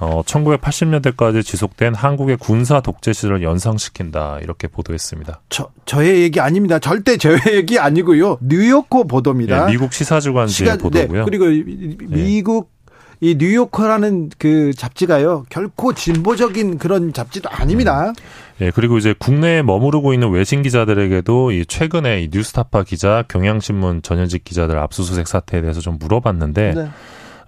어, 0.00 0.22
1980년대까지 0.24 1.44
지속된 1.44 1.94
한국의 1.94 2.36
군사 2.36 2.80
독재 2.80 3.12
시절을 3.12 3.42
연상시킨다 3.42 4.38
이렇게 4.42 4.68
보도했습니다. 4.68 5.40
저 5.48 5.68
저의 5.86 6.22
얘기 6.22 6.38
아닙니다. 6.40 6.78
절대 6.78 7.16
저의 7.16 7.38
얘기 7.52 7.78
아니고요. 7.78 8.38
뉴요커 8.40 9.04
보도입니다. 9.04 9.66
예, 9.68 9.72
미국 9.72 9.92
시사주간지의 9.92 10.54
시간- 10.54 10.78
보도고요. 10.78 11.20
네, 11.20 11.24
그리고 11.24 11.46
이- 11.48 11.64
이- 11.66 11.96
미국 12.08 12.72
이 13.20 13.36
뉴요커라는 13.38 14.30
그 14.38 14.72
잡지가요. 14.74 15.46
결코 15.48 15.94
진보적인 15.94 16.78
그런 16.78 17.12
잡지도 17.12 17.48
아닙니다. 17.48 18.12
예, 18.60 18.70
그리고 18.70 18.98
이제 18.98 19.14
국내에 19.18 19.62
머무르고 19.62 20.12
있는 20.12 20.30
외신 20.30 20.62
기자들에게도 20.62 21.52
이 21.52 21.66
최근에 21.66 22.22
이 22.22 22.28
뉴스타파 22.32 22.84
기자, 22.84 23.24
경향신문 23.28 24.02
전현직 24.02 24.44
기자들 24.44 24.78
압수수색 24.78 25.26
사태에 25.26 25.60
대해서 25.60 25.80
좀 25.80 25.98
물어봤는데 25.98 26.74
네. 26.74 26.88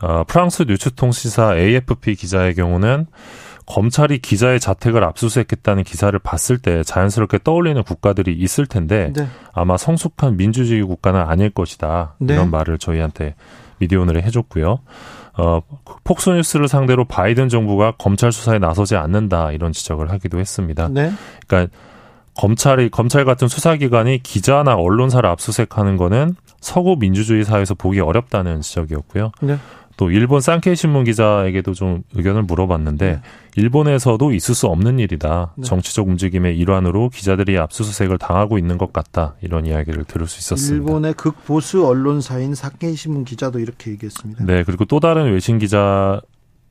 어, 0.02 0.24
프랑스 0.26 0.64
뉴스통신사 0.64 1.56
AFP 1.56 2.16
기자의 2.16 2.54
경우는 2.54 3.06
검찰이 3.66 4.18
기자의 4.18 4.60
자택을 4.60 5.02
압수수색했다는 5.04 5.82
기사를 5.84 6.16
봤을 6.20 6.58
때 6.58 6.82
자연스럽게 6.84 7.40
떠올리는 7.42 7.82
국가들이 7.82 8.32
있을 8.32 8.66
텐데 8.66 9.12
네. 9.14 9.26
아마 9.52 9.76
성숙한 9.76 10.36
민주주의 10.36 10.82
국가는 10.82 11.20
아닐 11.20 11.50
것이다 11.50 12.14
네. 12.18 12.34
이런 12.34 12.50
말을 12.50 12.78
저희한테 12.78 13.34
미디어 13.78 14.00
오늘에 14.00 14.22
해줬고요. 14.22 14.78
어, 15.38 15.60
폭스뉴스를 16.06 16.68
상대로 16.68 17.04
바이든 17.04 17.48
정부가 17.48 17.94
검찰 17.98 18.32
수사에 18.32 18.58
나서지 18.58 18.96
않는다 18.96 19.52
이런 19.52 19.72
지적을 19.72 20.10
하기도 20.10 20.38
했습니다. 20.38 20.88
네. 20.90 21.12
그러니까 21.46 21.76
검찰이 22.34 22.90
검찰 22.90 23.24
같은 23.24 23.48
수사기관이 23.48 24.22
기자나 24.22 24.74
언론사를 24.74 25.28
압수수색하는 25.28 25.96
거는 25.96 26.36
서구 26.60 26.96
민주주의 26.98 27.44
사회에서 27.44 27.74
보기 27.74 28.00
어렵다는 28.00 28.60
지적이었고요. 28.60 29.32
네. 29.40 29.58
또 29.96 30.10
일본 30.10 30.40
산케이 30.40 30.76
신문 30.76 31.04
기자에게도 31.04 31.72
좀 31.72 32.02
의견을 32.14 32.42
물어봤는데 32.42 33.12
네. 33.12 33.20
일본에서도 33.56 34.32
있을 34.32 34.54
수 34.54 34.66
없는 34.66 34.98
일이다. 34.98 35.54
네. 35.56 35.64
정치적 35.64 36.06
움직임의 36.06 36.58
일환으로 36.58 37.08
기자들이 37.08 37.58
압수수색을 37.58 38.18
당하고 38.18 38.58
있는 38.58 38.76
것 38.76 38.92
같다. 38.92 39.36
이런 39.40 39.64
이야기를 39.64 40.04
들을 40.04 40.26
수 40.26 40.38
있었습니다. 40.38 40.76
일본의 40.76 41.14
극보수 41.14 41.86
언론사인 41.86 42.54
사케이 42.54 42.94
신문 42.94 43.24
기자도 43.24 43.58
이렇게 43.58 43.90
얘기했습니다. 43.92 44.44
네, 44.44 44.64
그리고 44.64 44.84
또 44.84 45.00
다른 45.00 45.32
외신 45.32 45.58
기자 45.58 46.20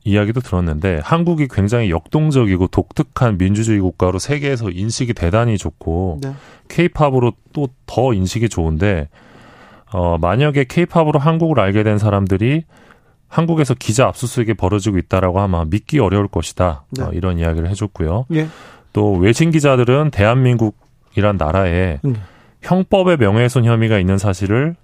이야기도 0.04 0.40
들었는데 0.40 1.00
한국이 1.02 1.48
굉장히 1.48 1.90
역동적이고 1.90 2.68
독특한 2.68 3.38
민주주의 3.38 3.80
국가로 3.80 4.20
세계에서 4.20 4.70
인식이 4.70 5.14
대단히 5.14 5.58
좋고 5.58 6.20
네. 6.22 6.32
케이팝으로 6.68 7.32
또더 7.52 8.14
인식이 8.14 8.48
좋은데 8.48 9.08
어 9.92 10.16
만약에 10.18 10.64
케이팝으로 10.68 11.18
한국을 11.18 11.58
알게 11.58 11.82
된 11.82 11.98
사람들이 11.98 12.62
한국에서 13.28 13.74
기자 13.74 14.06
압수수색이 14.06 14.54
벌어지고 14.54 14.98
있다라고 14.98 15.40
하면 15.40 15.70
믿기 15.70 15.98
어려울 15.98 16.28
것이다. 16.28 16.84
네. 16.90 17.02
어, 17.04 17.10
이런 17.12 17.38
이야기를 17.38 17.68
해줬고요. 17.70 18.26
예. 18.32 18.48
또 18.92 19.12
외신 19.12 19.50
기자들은 19.50 20.10
대한민국이란 20.10 21.36
나라에 21.36 22.00
음. 22.04 22.16
형법의 22.62 23.18
명예훼손 23.18 23.64
혐의가 23.64 23.98
있는 23.98 24.18
사실을 24.18 24.76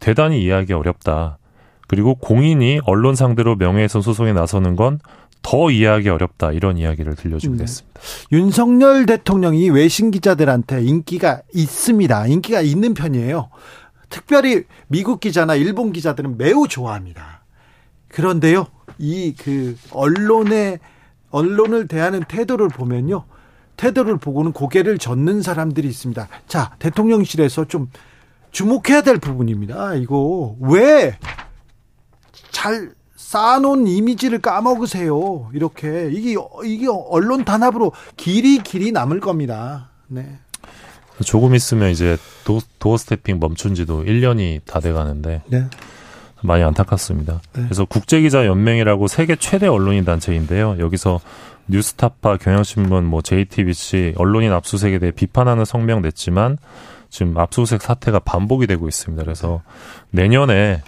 대단히 0.00 0.42
이해하기 0.42 0.72
어렵다. 0.72 1.38
그리고 1.86 2.14
공인이 2.14 2.80
언론 2.84 3.14
상대로 3.14 3.56
명예훼손 3.56 4.02
소송에 4.02 4.32
나서는 4.32 4.76
건 4.76 4.98
더 5.42 5.70
이해하기 5.70 6.08
어렵다. 6.08 6.52
이런 6.52 6.78
이야기를 6.78 7.14
들려주게 7.14 7.52
네. 7.54 7.58
됐습니다. 7.60 8.00
윤석열 8.32 9.06
대통령이 9.06 9.70
외신 9.70 10.10
기자들한테 10.10 10.82
인기가 10.82 11.40
있습니다. 11.54 12.26
인기가 12.26 12.60
있는 12.60 12.94
편이에요. 12.94 13.48
특별히 14.08 14.64
미국 14.88 15.20
기자나 15.20 15.54
일본 15.54 15.92
기자들은 15.92 16.36
매우 16.36 16.68
좋아합니다. 16.68 17.39
그런데요, 18.12 18.66
이 18.98 19.34
그 19.38 19.76
언론의 19.92 20.78
언론을 21.30 21.86
대하는 21.88 22.22
태도를 22.24 22.68
보면요, 22.68 23.24
태도를 23.76 24.16
보고는 24.18 24.52
고개를 24.52 24.98
젓는 24.98 25.42
사람들이 25.42 25.88
있습니다. 25.88 26.28
자, 26.48 26.74
대통령실에서 26.78 27.66
좀 27.66 27.88
주목해야 28.50 29.02
될 29.02 29.18
부분입니다. 29.18 29.94
이거 29.94 30.56
왜 30.60 31.16
잘 32.50 32.92
쌓아놓은 33.16 33.86
이미지를 33.86 34.40
까먹으세요. 34.40 35.50
이렇게 35.54 36.10
이게 36.12 36.34
이게 36.64 36.86
언론 36.88 37.44
단합으로 37.44 37.92
길이 38.16 38.58
길이 38.58 38.90
남을 38.92 39.20
겁니다. 39.20 39.90
네. 40.08 40.38
조금 41.24 41.54
있으면 41.54 41.90
이제 41.90 42.16
도, 42.44 42.60
도어 42.80 42.96
스태핑 42.96 43.38
멈춘 43.38 43.74
지도 43.74 44.02
1년이 44.04 44.62
다 44.66 44.80
돼 44.80 44.92
가는데 44.92 45.42
네. 45.48 45.66
많이 46.42 46.62
안타깝습니다. 46.62 47.40
네. 47.52 47.62
그래서 47.64 47.84
국제기자연맹이라고 47.84 49.08
세계 49.08 49.36
최대 49.36 49.66
언론인 49.66 50.04
단체인데요. 50.04 50.76
여기서 50.78 51.20
뉴스타파, 51.68 52.38
경향신문, 52.38 53.04
뭐 53.04 53.22
JTBC 53.22 54.14
언론인 54.16 54.52
압수수색에 54.52 54.98
대해 54.98 55.12
비판하는 55.12 55.64
성명 55.64 56.02
냈지만 56.02 56.58
지금 57.10 57.36
압수수색 57.38 57.82
사태가 57.82 58.20
반복이 58.20 58.66
되고 58.66 58.88
있습니다. 58.88 59.22
그래서 59.22 59.62
내년에 60.10 60.82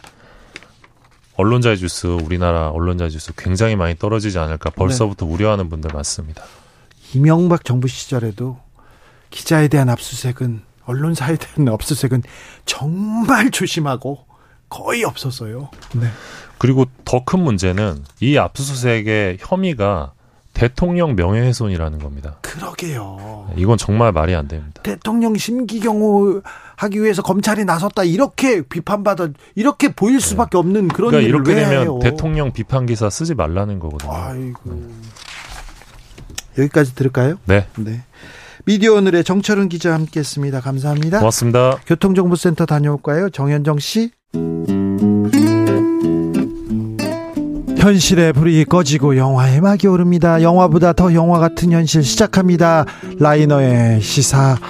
언론자의 1.37 1.79
주스 1.79 2.07
우리나라 2.07 2.69
언론자의 2.69 3.11
주스 3.11 3.33
굉장히 3.37 3.77
많이 3.77 3.97
떨어지지 3.97 4.39
않을까 4.39 4.71
벌써부터 4.71 5.27
우려하는 5.27 5.69
분들 5.69 5.91
많습니다. 5.93 6.45
이명박 7.15 7.65
정부 7.65 7.89
시절에도 7.89 8.59
기자에 9.31 9.69
대한 9.69 9.89
압수색은 9.89 10.63
언론사에 10.85 11.37
대한 11.37 11.69
압수색은 11.69 12.23
정말 12.67 13.51
조심하고 13.51 14.27
거의 14.73 15.05
없었어요. 15.05 15.69
네. 15.95 16.07
그리고 16.59 16.87
더 17.05 17.25
큰 17.25 17.41
문제는 17.41 18.05
이 18.21 18.39
압수수색의 18.39 19.39
혐의가 19.41 20.13
대통령 20.55 21.15
명예훼손이라는 21.17 21.99
겁니다. 21.99 22.37
그러게요. 22.43 23.51
이건 23.57 23.79
정말 23.79 24.13
말이 24.13 24.35
안 24.35 24.49
됩니다. 24.49 24.83
대통령 24.83 25.37
심기경호 25.37 26.43
하기 26.77 27.03
위해서 27.03 27.23
검찰이 27.23 27.65
나섰다 27.65 28.05
이렇게 28.05 28.63
비판받아 28.63 29.29
이렇게 29.55 29.93
보일 29.93 30.21
수밖에 30.21 30.59
없는 30.59 30.89
그런 30.89 31.11
그러니까 31.11 31.29
일을 31.29 31.41
이렇게 31.41 31.55
왜 31.55 31.61
되면 31.65 31.83
해요? 31.83 31.99
대통령 32.03 32.53
비판 32.53 32.87
기사 32.87 33.09
쓰지 33.09 33.35
말라는 33.35 33.79
거거든요. 33.79 34.13
아이고 34.13 34.91
여기까지 36.59 36.95
들을까요? 36.95 37.37
네, 37.47 37.67
네. 37.77 38.03
미디어 38.65 38.95
오늘의 38.95 39.25
정철은 39.25 39.69
기자 39.69 39.95
함께했습니다. 39.95 40.61
감사합니다. 40.61 41.19
고맙습니다. 41.19 41.79
교통정보센터 41.87 42.67
다녀올까요? 42.67 43.31
정현정 43.31 43.79
씨. 43.79 44.11
현실의 47.79 48.33
불이 48.33 48.65
꺼지고 48.67 49.17
영화의 49.17 49.61
막이 49.61 49.87
오릅니다. 49.89 50.41
영화보다 50.43 50.93
더 50.93 51.13
영화 51.15 51.39
같은 51.39 51.73
현실 51.73 52.05
시작합니다. 52.05 52.85
라이너의 53.19 54.01
시사회. 54.01 54.61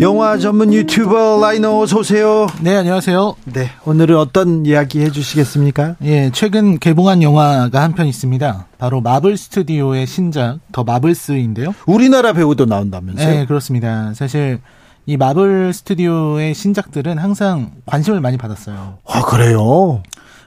영화 0.00 0.36
전문 0.36 0.72
유튜버 0.72 1.38
라이너 1.40 1.78
어서 1.80 1.98
오세요. 2.00 2.48
네, 2.60 2.74
안녕하세요. 2.74 3.36
네, 3.44 3.70
오늘은 3.84 4.16
어떤 4.16 4.66
이야기 4.66 5.00
해주시겠습니까? 5.00 5.94
예, 6.02 6.30
최근 6.32 6.78
개봉한 6.80 7.22
영화가 7.22 7.80
한 7.80 7.92
편 7.94 8.06
있습니다. 8.08 8.66
바로 8.78 9.00
마블 9.00 9.36
스튜디오의 9.36 10.08
신작, 10.08 10.58
더 10.72 10.82
마블스인데요. 10.82 11.72
우리나라 11.86 12.32
배우도 12.32 12.66
나온다면서요? 12.66 13.28
네, 13.28 13.46
그렇습니다. 13.46 14.12
사실 14.14 14.58
이 15.06 15.16
마블 15.16 15.72
스튜디오의 15.72 16.54
신작들은 16.54 17.18
항상 17.18 17.72
관심을 17.86 18.20
많이 18.20 18.36
받았어요. 18.36 18.98
아 19.06 19.22
그래요? 19.22 20.02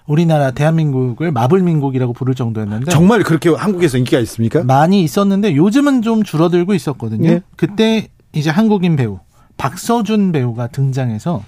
우리나라 0.07 0.51
대한민국을 0.51 1.31
마블민국이라고 1.31 2.13
부를 2.13 2.35
정도였는데 2.35 2.91
정말 2.91 3.23
그렇게 3.23 3.49
한국에서 3.49 3.97
인기가 3.97 4.19
있습니까? 4.19 4.63
많이 4.63 5.03
있었는데 5.03 5.55
요즘은 5.55 6.03
좀 6.03 6.23
줄어들고 6.23 6.73
있었거든요. 6.73 7.29
네. 7.29 7.41
그때 7.55 8.07
이제 8.33 8.49
한국인 8.49 8.95
배우 8.95 9.19
박서준 9.57 10.31
배우가 10.31 10.67
등장해서 10.67 11.43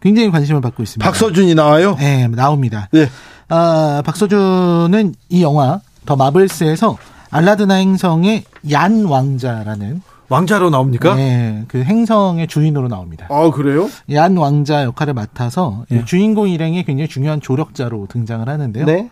굉장히 0.00 0.30
관심을 0.30 0.60
받고 0.60 0.82
있습니다. 0.82 1.08
박서준이 1.08 1.54
나와요? 1.54 1.94
네, 1.98 2.26
나옵니다. 2.28 2.88
네. 2.92 3.08
아, 3.48 4.02
박서준은 4.04 5.14
이 5.28 5.42
영화 5.42 5.80
더 6.06 6.16
마블스에서 6.16 6.96
알라드나 7.30 7.74
행성의 7.74 8.44
얀 8.70 9.04
왕자라는 9.04 10.02
왕자로 10.30 10.70
나옵니까? 10.70 11.16
네, 11.16 11.64
그 11.68 11.82
행성의 11.82 12.46
주인으로 12.46 12.88
나옵니다. 12.88 13.26
아, 13.28 13.50
그래요? 13.50 13.90
얀 14.12 14.36
왕자 14.36 14.84
역할을 14.84 15.12
맡아서 15.12 15.84
예. 15.90 16.04
주인공 16.04 16.48
일행의 16.48 16.84
굉장히 16.84 17.08
중요한 17.08 17.40
조력자로 17.40 18.06
등장을 18.08 18.48
하는데요. 18.48 18.86
네. 18.86 19.10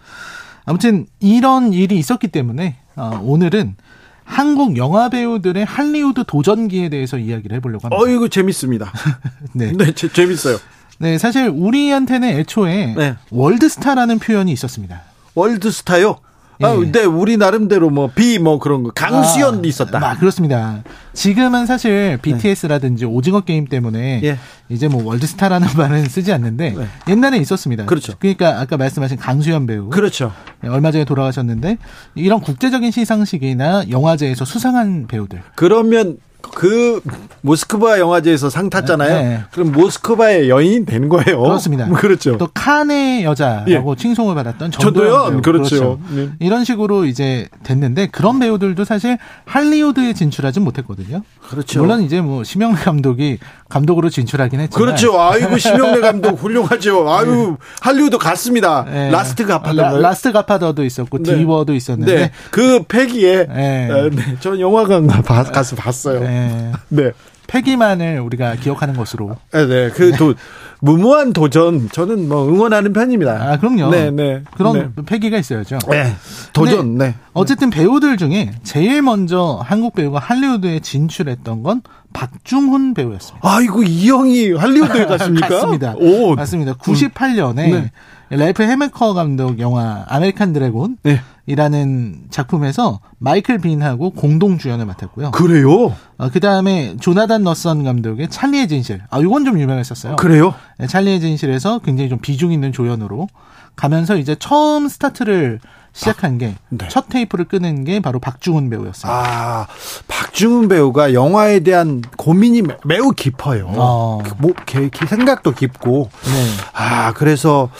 아무튼 0.64 1.06
이런 1.18 1.72
일이 1.72 1.98
있었기 1.98 2.28
때문에 2.28 2.76
어, 2.94 3.20
오늘은 3.22 3.74
한국 4.22 4.76
영화 4.76 5.08
배우들의 5.08 5.64
할리우드 5.64 6.22
도전기에 6.24 6.88
대해서 6.90 7.18
이야기를 7.18 7.56
해보려고 7.56 7.88
합니다. 7.88 8.00
어이구, 8.00 8.28
재밌습니다. 8.28 8.92
네. 9.54 9.72
네, 9.72 9.92
재, 9.92 10.08
재밌어요. 10.08 10.58
네, 10.98 11.18
사실 11.18 11.48
우리한테는 11.48 12.28
애초에 12.28 12.94
네. 12.96 13.16
월드스타라는 13.30 14.20
표현이 14.20 14.52
있었습니다. 14.52 15.00
월드스타요? 15.34 16.18
아, 16.60 16.76
예. 16.80 16.90
네, 16.90 17.04
우리 17.04 17.36
나름대로 17.36 17.88
뭐, 17.90 18.10
비, 18.12 18.38
뭐 18.38 18.58
그런 18.58 18.82
거. 18.82 18.90
강수연 18.90 19.58
아, 19.58 19.60
있었다. 19.64 19.98
아, 20.04 20.16
그렇습니다. 20.16 20.82
지금은 21.12 21.66
사실 21.66 22.18
BTS라든지 22.20 23.04
오징어 23.04 23.40
게임 23.42 23.66
때문에 23.66 24.20
예. 24.24 24.38
이제 24.68 24.88
뭐 24.88 25.04
월드스타라는 25.04 25.68
말은 25.76 26.08
쓰지 26.08 26.32
않는데 26.32 26.74
네. 26.76 26.86
옛날에 27.08 27.38
있었습니다. 27.38 27.86
그렇죠. 27.86 28.14
그러니까 28.18 28.60
아까 28.60 28.76
말씀하신 28.76 29.18
강수현 29.18 29.66
배우 29.66 29.88
그렇죠. 29.88 30.32
네, 30.60 30.68
얼마 30.68 30.90
전에 30.90 31.04
돌아가셨는데 31.04 31.78
이런 32.14 32.40
국제적인 32.40 32.90
시상식이나 32.90 33.88
영화제에서 33.90 34.44
수상한 34.44 35.06
배우들 35.06 35.42
그러면 35.54 36.18
그 36.40 37.00
모스크바 37.42 37.98
영화제에서 37.98 38.50
상 38.50 38.70
탔잖아요. 38.70 39.14
네, 39.14 39.28
네. 39.28 39.40
그럼 39.52 39.72
모스크바의 39.72 40.48
여인이 40.48 40.86
되는 40.86 41.08
거예요. 41.08 41.40
그렇습니다. 41.40 41.88
그렇죠. 41.94 42.36
또 42.38 42.48
칸의 42.52 43.24
여자라고 43.24 43.96
칭송을 43.96 44.34
받았던 44.34 44.70
전도연, 44.70 45.10
전도연 45.10 45.30
배우. 45.32 45.42
그렇죠. 45.42 46.00
네. 46.10 46.30
이런 46.40 46.64
식으로 46.64 47.04
이제 47.04 47.48
됐는데 47.62 48.08
그런 48.08 48.38
배우들도 48.38 48.84
사실 48.84 49.18
할리우드에 49.44 50.14
진출하지 50.14 50.60
못했거든요. 50.60 51.22
그렇죠. 51.48 51.80
물론 51.80 52.02
이제 52.02 52.20
뭐 52.20 52.44
심형래 52.44 52.76
감독이 52.80 53.38
감독으로 53.68 54.08
진출하긴 54.08 54.60
했지만 54.60 54.86
그렇죠. 54.86 55.20
아이고 55.20 55.58
심형래 55.58 56.00
감독 56.00 56.36
훌륭하죠. 56.42 57.10
아유 57.12 57.56
할리우드 57.80 58.16
갔습니다. 58.18 58.86
예. 58.90 59.10
라스트 59.10 59.44
갓파더. 59.46 59.74
라, 59.80 59.90
라스트 59.98 60.32
가파더도 60.32 60.84
있었고 60.84 61.22
네. 61.22 61.36
디워도 61.36 61.74
있었는데 61.74 62.14
네. 62.14 62.30
그 62.50 62.82
패기에 62.84 63.46
예. 63.54 63.88
어, 63.90 64.10
네. 64.10 64.36
전 64.40 64.58
영화관 64.58 65.06
가- 65.06 65.20
봐- 65.22 65.42
가서 65.44 65.76
봤어요. 65.76 66.20
네. 66.20 66.72
예, 66.72 66.72
네. 66.88 67.10
패기만을 67.46 68.20
우리가 68.20 68.56
기억하는 68.56 68.94
것으로 68.96 69.36
네, 69.52 69.66
네. 69.66 69.90
그 69.90 70.12
도, 70.12 70.34
무모한 70.80 71.32
도전 71.32 71.88
저는 71.90 72.28
뭐 72.28 72.46
응원하는 72.48 72.92
편입니다. 72.92 73.32
아 73.52 73.58
그럼요. 73.58 73.90
네, 73.90 74.10
네. 74.10 74.42
그런 74.56 74.94
패기가 75.06 75.38
있어야죠. 75.38 75.78
네. 75.90 76.04
네. 76.04 76.12
도전. 76.52 76.96
네. 76.98 77.14
어쨌든 77.32 77.70
배우들 77.70 78.16
중에 78.16 78.52
제일 78.62 79.02
먼저 79.02 79.60
한국 79.64 79.94
배우가 79.94 80.18
할리우드에 80.18 80.80
진출했던 80.80 81.62
건 81.62 81.82
박중훈 82.12 82.94
배우였습니다. 82.94 83.40
아이고 83.48 83.82
이 83.82 84.08
형이 84.08 84.52
할리우드에 84.52 85.06
갔습니까? 85.06 85.48
맞습니다. 85.48 85.94
오. 85.98 86.34
맞습니다. 86.34 86.74
98년에 86.74 87.54
네. 87.54 87.90
랄프 88.30 88.62
헤메커 88.62 89.14
감독 89.14 89.58
영화 89.58 90.04
아메리칸 90.08 90.52
드래곤 90.52 90.98
네. 91.02 91.20
이라는 91.46 92.24
작품에서 92.28 93.00
마이클 93.18 93.56
빈하고 93.58 94.10
공동 94.10 94.58
주연을 94.58 94.84
맡았고요. 94.84 95.30
그래요? 95.30 95.94
어, 96.18 96.28
그 96.30 96.40
다음에 96.40 96.94
조나단 97.00 97.42
너선 97.42 97.84
감독의 97.84 98.28
찰리의 98.28 98.68
진실. 98.68 99.00
아, 99.08 99.18
이건 99.18 99.46
좀 99.46 99.58
유명했었어요. 99.58 100.16
그래요? 100.16 100.52
네, 100.78 100.86
찰리의 100.86 101.20
진실에서 101.20 101.80
굉장히 101.80 102.08
좀 102.08 102.18
비중 102.20 102.52
있는 102.52 102.72
조연으로 102.72 103.28
가면서 103.76 104.16
이제 104.16 104.36
처음 104.38 104.88
스타트를 104.88 105.60
시작한 105.92 106.38
게 106.38 106.45
첫 106.45 106.58
네. 106.70 106.88
테이프를 107.10 107.46
끄는 107.46 107.82
게 107.84 107.98
바로 108.00 108.20
박중훈 108.20 108.70
배우였습니다. 108.70 109.08
아, 109.10 109.66
박중훈 110.06 110.68
배우가 110.68 111.12
영화에 111.14 111.60
대한 111.60 112.02
고민이 112.16 112.62
매- 112.62 112.76
매우 112.84 113.10
깊어요. 113.10 113.66
어. 113.70 114.18
그 114.24 114.34
뭐, 114.38 114.52
개- 114.66 114.88
개- 114.90 115.06
생각도 115.06 115.52
깊고. 115.52 116.10
네. 116.24 116.46
아, 116.74 117.12
그래서, 117.14 117.70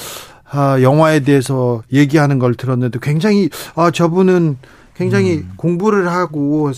아, 0.50 0.80
영화에 0.82 1.20
대해서 1.20 1.82
얘기하는 1.92 2.40
걸 2.40 2.54
들었는데 2.54 2.98
굉장히, 3.00 3.50
아, 3.76 3.92
저분은 3.92 4.58
굉장히 4.96 5.34
음. 5.38 5.52
공부를 5.56 6.10
하고 6.10 6.72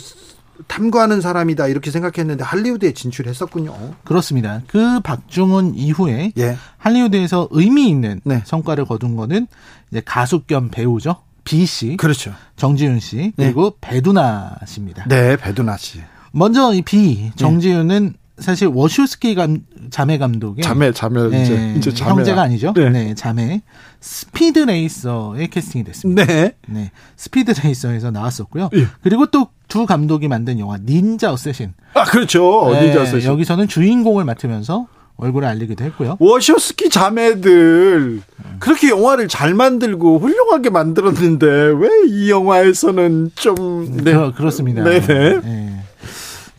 탐구하는 0.71 1.21
사람이다 1.21 1.67
이렇게 1.67 1.91
생각했는데 1.91 2.45
할리우드에 2.45 2.93
진출했었군요. 2.93 3.77
그렇습니다. 4.05 4.63
그 4.69 5.01
박중훈 5.01 5.75
이후에 5.75 6.33
예. 6.39 6.57
할리우드에서 6.79 7.49
의미 7.51 7.89
있는 7.89 8.21
네. 8.25 8.41
성과를 8.47 8.85
거둔 8.85 9.17
거는 9.17 9.49
이제 9.91 10.01
가수 10.05 10.45
겸 10.47 10.71
배우죠. 10.71 11.17
비 11.43 11.67
씨, 11.67 11.97
그렇죠. 11.97 12.33
정지윤 12.55 13.01
씨, 13.01 13.33
그리고 13.35 13.75
배두나 13.81 14.59
씨입니다. 14.65 15.07
네, 15.09 15.37
배두나 15.37 15.77
씨. 15.77 16.01
먼저 16.31 16.73
이 16.73 16.83
비, 16.83 17.33
정지윤은 17.35 18.15
사실 18.41 18.69
워쇼스키 18.69 19.35
감, 19.35 19.61
자매 19.91 20.19
감독의 20.19 20.63
자매, 20.65 20.93
자매, 20.93 21.29
네, 21.29 21.43
이제, 21.43 21.75
이제 21.77 21.95
자매. 21.95 22.11
형제가 22.13 22.43
아니죠. 22.43 22.73
네. 22.75 22.91
네. 22.91 23.15
자매. 23.15 23.63
스피드 24.01 24.61
레이서에 24.61 25.47
캐스팅이 25.49 25.85
됐습니다. 25.85 26.25
네. 26.25 26.55
네. 26.67 26.91
스피드 27.17 27.53
레이서에서 27.63 28.11
나왔었고요. 28.11 28.71
예. 28.75 28.87
그리고 29.03 29.27
또 29.27 29.49
두 29.71 29.87
감독이 29.87 30.27
만든 30.27 30.59
영화 30.59 30.79
닌자 30.79 31.33
어쌔신. 31.33 31.75
아, 31.95 32.03
그렇죠. 32.03 32.71
네, 32.73 32.87
닌자 32.87 33.03
어쌔신. 33.03 33.31
여기서는 33.31 33.69
주인공을 33.69 34.25
맡으면서 34.25 34.89
얼굴을 35.17 35.47
알리기도 35.47 35.85
했고요. 35.85 36.17
워쇼스키 36.19 36.91
자매들 36.91 38.21
그렇게 38.59 38.89
영화를 38.89 39.29
잘 39.29 39.55
만들고 39.55 40.19
훌륭하게 40.19 40.71
만들었는데 40.71 41.47
왜 41.47 41.89
이 42.09 42.31
영화에서는 42.31 43.31
좀 43.37 43.99
네. 44.03 44.13
그렇, 44.13 44.33
그렇습니다. 44.35 44.83
네네. 44.83 45.41
네. 45.41 45.80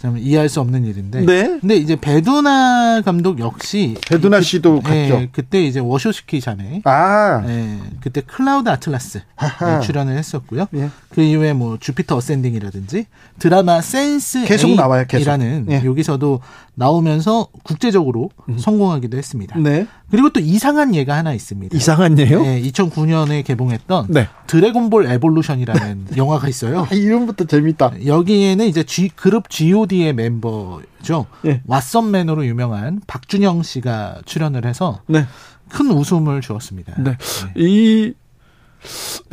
참 0.01 0.17
이해할 0.17 0.49
수 0.49 0.59
없는 0.61 0.83
일인데. 0.83 1.21
네. 1.21 1.59
근데 1.61 1.75
이제 1.75 1.95
배두나 1.95 3.01
감독 3.05 3.37
역시 3.37 3.95
배두나 4.09 4.37
그- 4.37 4.43
씨도 4.43 4.81
예, 4.89 5.09
갔죠. 5.09 5.27
그때 5.31 5.61
이제 5.63 5.79
워쇼스키 5.79 6.41
자매. 6.41 6.81
아 6.85 7.43
예, 7.47 7.77
그때 8.01 8.21
클라우드 8.21 8.67
아틀라스. 8.67 9.19
에 9.19 9.79
출연을 9.85 10.17
했었고요. 10.17 10.65
예. 10.73 10.89
그 11.09 11.21
이후에 11.21 11.53
뭐 11.53 11.77
주피터 11.79 12.15
어센딩이라든지 12.15 13.05
드라마 13.37 13.79
센스 13.81 14.43
계속 14.45 14.73
나와요, 14.73 15.05
계속. 15.07 15.21
이라는 15.21 15.67
예. 15.69 15.83
여기서도 15.85 16.41
나오면서 16.75 17.47
국제적으로 17.63 18.29
성공하기도 18.57 19.17
했습니다. 19.17 19.57
네. 19.59 19.87
그리고 20.09 20.29
또 20.29 20.39
이상한 20.39 20.95
예가 20.95 21.15
하나 21.15 21.33
있습니다. 21.33 21.75
이상한 21.75 22.17
예요? 22.17 22.43
예, 22.45 22.61
2009년에 22.61 23.43
개봉했던 23.43 24.07
네. 24.09 24.27
드래곤볼 24.47 25.05
에볼루션이라는 25.07 26.07
영화가 26.17 26.47
있어요. 26.47 26.87
아, 26.89 26.93
이름부터 26.93 27.45
재밌다. 27.45 28.05
여기에는 28.05 28.65
이제 28.65 28.83
G, 28.83 29.09
그룹 29.09 29.49
G.O.D의 29.49 30.13
멤버죠. 30.13 31.27
예. 31.45 31.61
와썹맨으로 31.67 32.45
유명한 32.45 33.01
박준형 33.05 33.63
씨가 33.63 34.21
출연을 34.25 34.65
해서 34.65 35.01
네. 35.07 35.25
큰 35.69 35.91
웃음을 35.91 36.41
주었습니다. 36.41 36.95
네. 37.01 37.17
이 37.55 38.13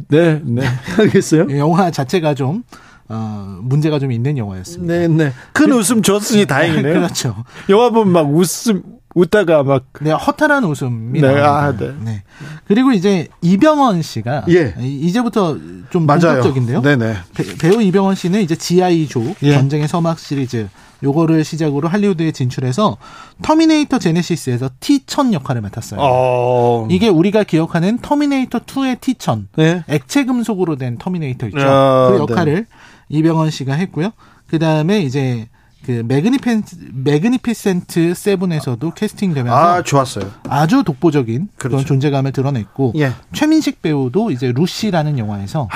네, 0.08 0.40
네. 0.44 0.62
알겠어요? 0.98 1.46
예, 1.50 1.58
영화 1.58 1.90
자체가 1.90 2.34
좀 2.34 2.64
어, 3.08 3.58
문제가 3.62 3.98
좀 3.98 4.12
있는 4.12 4.36
영화였습니다. 4.38 4.92
네, 4.94 5.08
네. 5.08 5.32
큰 5.52 5.72
웃음 5.72 6.02
줬으니 6.02 6.46
다행이네요. 6.46 6.94
그렇죠. 6.94 7.44
영화 7.68 7.90
보면 7.90 8.12
막 8.12 8.30
웃음 8.34 8.82
웃다가 9.14 9.62
막 9.62 9.84
네, 10.02 10.10
허탈한 10.12 10.64
웃음이 10.64 11.20
네. 11.20 11.28
아, 11.40 11.74
네. 11.76 11.92
네. 12.04 12.22
그리고 12.66 12.92
이제 12.92 13.28
이병헌 13.40 14.02
씨가 14.02 14.44
예. 14.50 14.74
이- 14.78 15.00
이제부터 15.00 15.56
좀. 15.90 16.06
본격적인데요. 16.06 16.82
네, 16.82 16.96
네. 16.96 17.14
배- 17.34 17.56
배우 17.56 17.80
이병헌 17.82 18.14
씨는 18.14 18.42
이제 18.42 18.54
G.I.조 18.54 19.34
예. 19.42 19.52
전쟁의 19.54 19.88
서막 19.88 20.18
시리즈 20.18 20.68
요거를 21.02 21.44
시작으로 21.44 21.88
할리우드에 21.88 22.32
진출해서 22.32 22.96
터미네이터 23.42 23.98
제네시스에서 24.00 24.68
T1000 24.80 25.32
역할을 25.32 25.62
맡았어요. 25.62 26.00
어. 26.02 26.88
이게 26.90 27.08
우리가 27.08 27.44
기억하는 27.44 27.98
터미네이터 27.98 28.60
2의 28.60 28.98
T1000 28.98 29.46
네. 29.56 29.84
액체 29.88 30.24
금속으로 30.24 30.74
된 30.76 30.98
터미네이터 30.98 31.46
있죠. 31.48 31.60
아, 31.60 32.10
그 32.10 32.18
역할을 32.18 32.66
이병헌 33.08 33.50
씨가 33.50 33.74
했고요. 33.74 34.10
그 34.46 34.58
다음에 34.58 35.00
이제 35.00 35.48
그 35.84 36.02
매그니펜트 36.06 36.76
매그니피센트 36.92 38.14
세븐에서도 38.14 38.90
캐스팅 38.92 39.32
되면서 39.32 39.56
아, 39.56 39.82
좋았어요. 39.82 40.30
아주 40.48 40.82
독보적인 40.84 41.48
그런 41.56 41.70
그렇죠. 41.70 41.86
존재감을 41.86 42.32
드러냈고 42.32 42.92
예. 42.96 43.12
최민식 43.32 43.80
배우도 43.80 44.30
이제 44.30 44.52
루시라는 44.52 45.18
영화에서 45.18 45.68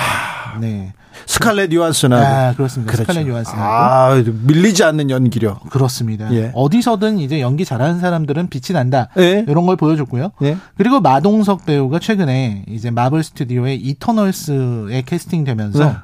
네. 0.60 0.92
스칼렛 1.26 1.72
요한슨하고 1.72 2.24
아, 2.24 2.54
그렇습니다. 2.54 2.96
스칼렛 2.96 3.26
요한슨하고 3.26 3.62
아, 3.62 4.22
밀리지 4.42 4.82
않는 4.84 5.10
연기력. 5.10 5.70
그렇습니다. 5.70 6.32
예. 6.34 6.50
어디서든 6.54 7.18
이제 7.18 7.40
연기 7.40 7.64
잘하는 7.64 8.00
사람들은 8.00 8.48
빛이 8.48 8.74
난다. 8.74 9.08
예. 9.18 9.44
이런 9.48 9.66
걸 9.66 9.76
보여줬고요. 9.76 10.32
예. 10.42 10.56
그리고 10.76 11.00
마동석 11.00 11.64
배우가 11.64 12.00
최근에 12.00 12.64
이제 12.68 12.90
마블 12.90 13.22
스튜디오의 13.22 13.76
이터널스에 13.80 15.02
캐스팅되면서 15.06 15.84
네. 15.84 15.96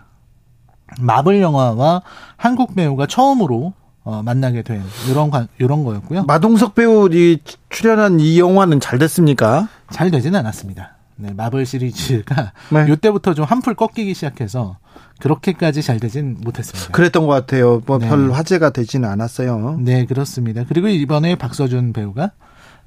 마블 1.01 1.40
영화와 1.40 2.03
한국 2.37 2.74
배우가 2.74 3.07
처음으로 3.07 3.72
어, 4.05 4.22
만나게 4.24 4.62
된 4.62 4.83
이런 5.11 5.31
관- 5.31 5.48
이런 5.59 5.85
거였고요. 5.85 6.24
마동석 6.24 6.74
배우이 6.74 7.38
출연한 7.68 8.20
이 8.20 8.38
영화는 8.38 8.81
잘 8.81 8.98
됐습니까? 8.98 9.68
잘 9.90 10.11
되지는 10.11 10.38
않았습니다. 10.40 10.94
네, 11.16 11.33
마블 11.37 11.66
시리즈가 11.66 12.53
네. 12.72 12.87
이때부터 12.90 13.35
좀 13.35 13.44
한풀 13.44 13.74
꺾이기 13.74 14.14
시작해서 14.14 14.79
그렇게까지 15.20 15.83
잘 15.83 15.98
되진 16.01 16.37
못했습니다. 16.40 16.90
그랬던 16.92 17.27
것 17.27 17.33
같아요. 17.33 17.83
뭐 17.87 17.98
네. 17.98 18.09
별 18.09 18.31
화제가 18.33 18.70
되지는 18.70 19.09
않았어요. 19.09 19.79
네, 19.81 20.07
그렇습니다. 20.07 20.64
그리고 20.68 20.88
이번에 20.88 21.35
박서준 21.35 21.92
배우가 21.92 22.31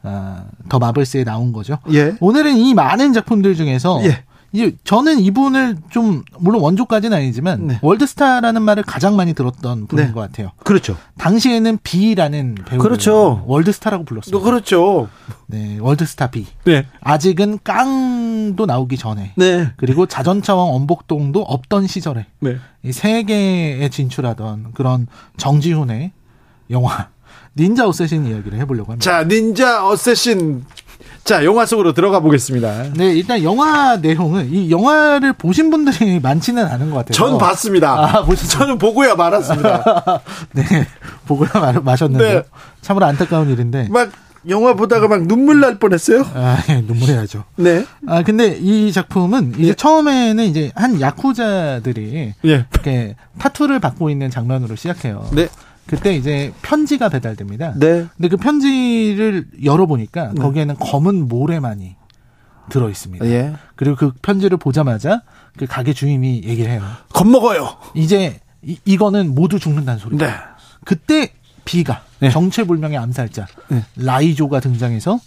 아, 0.03 0.45
더 0.69 0.79
마블스에 0.79 1.23
나온 1.23 1.51
거죠. 1.53 1.77
예. 1.93 2.15
오늘은 2.21 2.55
이 2.57 2.73
많은 2.73 3.13
작품들 3.13 3.53
중에서 3.55 4.01
예. 4.05 4.23
이제 4.53 4.75
저는 4.83 5.19
이분을 5.19 5.77
좀 5.91 6.23
물론 6.39 6.61
원조까지는 6.61 7.15
아니지만 7.17 7.67
네. 7.67 7.79
월드스타라는 7.81 8.61
말을 8.61 8.83
가장 8.83 9.15
많이 9.15 9.33
들었던 9.33 9.87
분인 9.87 10.07
네. 10.07 10.11
것 10.11 10.19
같아요. 10.19 10.51
그렇죠. 10.63 10.97
당시에는 11.17 11.79
B라는 11.83 12.55
배우 12.65 12.79
그렇죠. 12.79 13.43
월드스타라고 13.47 14.03
불렀어요. 14.03 14.41
그렇죠. 14.41 15.07
네, 15.47 15.77
월드스타 15.79 16.31
B. 16.31 16.47
네. 16.65 16.85
아직은 16.99 17.59
깡도 17.63 18.65
나오기 18.65 18.97
전에 18.97 19.33
네. 19.37 19.71
그리고 19.77 20.05
자전차왕 20.05 20.67
엄복동도 20.75 21.41
없던 21.41 21.87
시절에 21.87 22.25
네. 22.39 22.57
이 22.83 22.91
세계에 22.91 23.87
진출하던 23.89 24.71
그런 24.73 25.07
정지훈의 25.37 26.11
영화 26.71 27.09
닌자 27.57 27.87
어쌔신 27.87 28.25
이야기를 28.27 28.59
해보려고 28.59 28.91
합니다. 28.91 29.09
자, 29.11 29.23
닌자 29.23 29.87
어쌔신. 29.87 30.65
자, 31.23 31.45
영화 31.45 31.65
속으로 31.65 31.93
들어가 31.93 32.19
보겠습니다. 32.19 32.85
네, 32.95 33.13
일단 33.13 33.43
영화 33.43 33.95
내용은 33.97 34.51
이 34.51 34.71
영화를 34.71 35.33
보신 35.33 35.69
분들이 35.69 36.19
많지는 36.19 36.65
않은 36.65 36.89
것 36.89 36.97
같아요. 36.97 37.11
전 37.13 37.37
봤습니다. 37.37 37.93
아, 37.93 38.25
보셨어요? 38.25 38.59
저는 38.59 38.77
보고야 38.79 39.15
말았습니다. 39.15 39.83
네, 40.53 40.63
보고야 41.27 41.49
마- 41.53 41.71
마셨는데 41.79 42.33
네. 42.33 42.43
참으로 42.81 43.05
안타까운 43.05 43.49
일인데. 43.49 43.87
막 43.89 44.09
영화 44.49 44.73
보다가 44.73 45.07
막 45.07 45.27
눈물 45.27 45.59
날 45.59 45.77
뻔했어요. 45.77 46.25
아, 46.33 46.57
예, 46.69 46.81
눈물이 46.81 47.13
나죠. 47.13 47.43
네. 47.55 47.85
아, 48.07 48.23
근데 48.23 48.57
이 48.59 48.91
작품은 48.91 49.53
이제 49.59 49.67
예. 49.69 49.73
처음에는 49.75 50.43
이제 50.45 50.71
한 50.75 50.99
야쿠자들이 50.99 52.33
예. 52.45 52.65
이렇게 52.71 53.15
타투를 53.37 53.79
받고 53.79 54.09
있는 54.09 54.31
장면으로 54.31 54.75
시작해요. 54.75 55.29
네. 55.33 55.47
그때 55.87 56.15
이제 56.15 56.53
편지가 56.61 57.09
배달됩니다. 57.09 57.73
네. 57.77 58.07
근데 58.15 58.29
그 58.29 58.37
편지를 58.37 59.47
열어보니까 59.63 60.33
거기에는 60.33 60.75
검은 60.75 61.27
모래만이 61.27 61.95
들어 62.69 62.89
있습니다. 62.89 63.25
예. 63.25 63.53
그리고 63.75 63.95
그 63.95 64.11
편지를 64.21 64.57
보자마자 64.57 65.23
그 65.57 65.65
가게 65.65 65.93
주인이 65.93 66.43
얘기를 66.45 66.71
해요. 66.71 66.81
겁먹어요. 67.13 67.77
이제 67.95 68.39
이, 68.63 68.77
이거는 68.85 69.35
모두 69.35 69.59
죽는다는 69.59 69.99
소리. 69.99 70.17
네. 70.17 70.31
그때 70.85 71.33
비가 71.65 72.03
네. 72.19 72.29
정체불명의 72.29 72.97
암살자 72.97 73.47
네. 73.69 73.83
라이조가 73.97 74.59
등장해서 74.61 75.19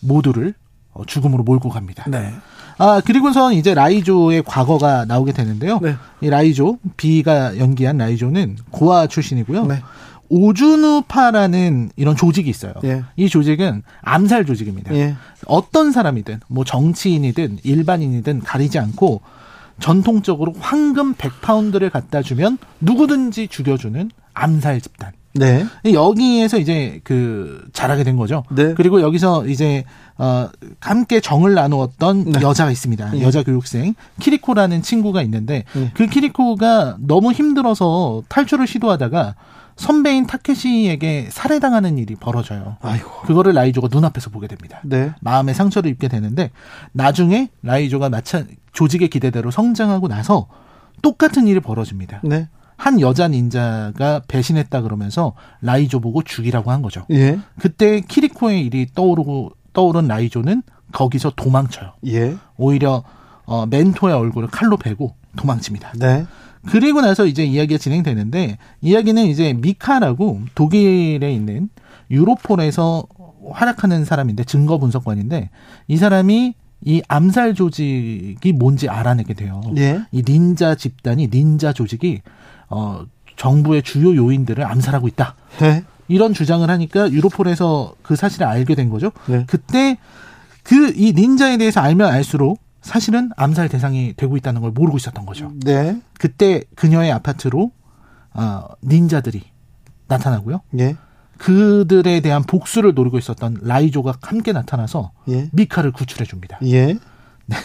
모두를 0.00 0.54
어, 0.92 1.04
죽음으로 1.04 1.42
몰고 1.42 1.68
갑니다. 1.68 2.04
네. 2.08 2.32
아 2.78 3.00
그리고선 3.04 3.54
이제 3.54 3.74
라이조의 3.74 4.42
과거가 4.42 5.06
나오게 5.06 5.32
되는데요. 5.32 5.78
네. 5.80 5.96
이 6.20 6.28
라이조 6.28 6.78
비가 6.96 7.56
연기한 7.58 7.98
라이조는 7.98 8.56
고아 8.70 9.06
출신이고요. 9.06 9.66
네. 9.66 9.82
오주누파라는 10.28 11.90
이런 11.96 12.16
조직이 12.16 12.50
있어요. 12.50 12.74
예. 12.84 13.04
이 13.16 13.28
조직은 13.28 13.82
암살 14.02 14.44
조직입니다. 14.44 14.94
예. 14.94 15.14
어떤 15.46 15.92
사람이든 15.92 16.40
뭐 16.48 16.64
정치인이든 16.64 17.58
일반인이든 17.62 18.40
가리지 18.40 18.78
않고 18.78 19.20
전통적으로 19.78 20.54
황금 20.58 21.14
100파운드를 21.14 21.90
갖다 21.90 22.22
주면 22.22 22.58
누구든지 22.80 23.48
죽여주는 23.48 24.10
암살 24.34 24.80
집단. 24.80 25.12
네. 25.38 25.66
여기에서 25.92 26.58
이제 26.58 27.00
그 27.04 27.66
자라게 27.72 28.04
된 28.04 28.16
거죠. 28.16 28.44
네. 28.50 28.74
그리고 28.74 29.00
여기서 29.00 29.46
이제 29.46 29.84
어 30.18 30.48
함께 30.80 31.20
정을 31.20 31.54
나누었던 31.54 32.24
네. 32.32 32.40
여자가 32.40 32.70
있습니다. 32.70 33.18
예. 33.18 33.22
여자 33.22 33.42
교육생 33.42 33.94
키리코라는 34.20 34.82
친구가 34.82 35.22
있는데 35.22 35.64
예. 35.76 35.90
그 35.94 36.06
키리코가 36.06 36.96
너무 37.00 37.32
힘들어서 37.32 38.22
탈출을 38.28 38.66
시도하다가 38.66 39.34
선배인 39.76 40.26
타케시에게 40.26 41.28
살해당하는 41.30 41.98
일이 41.98 42.16
벌어져요. 42.16 42.78
아이고. 42.80 43.10
그거를 43.26 43.52
라이조가 43.52 43.88
눈앞에서 43.92 44.30
보게 44.30 44.46
됩니다. 44.46 44.80
네. 44.84 45.12
마음의 45.20 45.54
상처를 45.54 45.90
입게 45.90 46.08
되는데 46.08 46.50
나중에 46.92 47.50
라이조가 47.62 48.08
마찬 48.08 48.48
조직의 48.72 49.08
기대대로 49.08 49.50
성장하고 49.50 50.08
나서 50.08 50.48
똑같은 51.02 51.46
일이 51.46 51.60
벌어집니다. 51.60 52.20
네. 52.24 52.48
한 52.76 53.00
여자 53.00 53.28
닌자가 53.28 54.22
배신했다 54.28 54.82
그러면서 54.82 55.34
라이조 55.62 56.00
보고 56.00 56.22
죽이라고 56.22 56.70
한 56.70 56.82
거죠. 56.82 57.06
예. 57.10 57.38
그때 57.58 58.00
키리코의 58.00 58.64
일이 58.64 58.86
떠오르고 58.94 59.52
떠오른 59.72 60.06
라이조는 60.08 60.62
거기서 60.92 61.32
도망쳐요. 61.36 61.92
예. 62.06 62.36
오히려 62.56 63.02
어, 63.44 63.66
멘토의 63.66 64.14
얼굴을 64.14 64.48
칼로 64.48 64.76
베고 64.76 65.14
도망칩니다. 65.36 65.92
네. 65.98 66.26
그리고 66.66 67.00
나서 67.00 67.26
이제 67.26 67.44
이야기가 67.44 67.78
진행되는데 67.78 68.58
이야기는 68.80 69.24
이제 69.26 69.52
미카라고 69.52 70.40
독일에 70.54 71.32
있는 71.32 71.68
유로폴에서 72.10 73.04
활약하는 73.52 74.04
사람인데 74.04 74.44
증거 74.44 74.78
분석관인데 74.78 75.50
이 75.86 75.96
사람이 75.96 76.54
이 76.86 77.02
암살 77.08 77.54
조직이 77.54 78.52
뭔지 78.52 78.88
알아내게 78.88 79.34
돼요. 79.34 79.60
예. 79.76 80.00
이 80.12 80.22
닌자 80.26 80.76
집단이 80.76 81.28
닌자 81.28 81.72
조직이 81.72 82.22
어 82.70 83.04
정부의 83.36 83.82
주요 83.82 84.14
요인들을 84.14 84.64
암살하고 84.64 85.08
있다. 85.08 85.34
네. 85.58 85.84
이런 86.08 86.32
주장을 86.32 86.68
하니까 86.70 87.10
유로폴에서 87.10 87.96
그 88.02 88.14
사실을 88.14 88.46
알게 88.46 88.76
된 88.76 88.88
거죠. 88.88 89.10
네. 89.26 89.44
그때 89.46 89.98
그 90.62 90.92
이 90.96 91.12
닌자에 91.12 91.58
대해서 91.58 91.80
알면 91.80 92.08
알수록 92.08 92.60
사실은 92.82 93.30
암살 93.36 93.68
대상이 93.68 94.14
되고 94.16 94.36
있다는 94.36 94.60
걸 94.60 94.70
모르고 94.70 94.96
있었던 94.96 95.26
거죠. 95.26 95.52
네. 95.64 96.00
그때 96.18 96.62
그녀의 96.76 97.10
아파트로 97.10 97.72
어, 98.32 98.62
닌자들이 98.84 99.42
나타나고요. 100.06 100.60
예. 100.78 100.96
그들에 101.38 102.20
대한 102.20 102.42
복수를 102.42 102.94
노리고 102.94 103.18
있었던 103.18 103.58
라이조가 103.62 104.14
함께 104.22 104.52
나타나서 104.52 105.12
예. 105.28 105.48
미카를 105.52 105.92
구출해 105.92 106.24
줍니다. 106.24 106.58
예. 106.64 106.96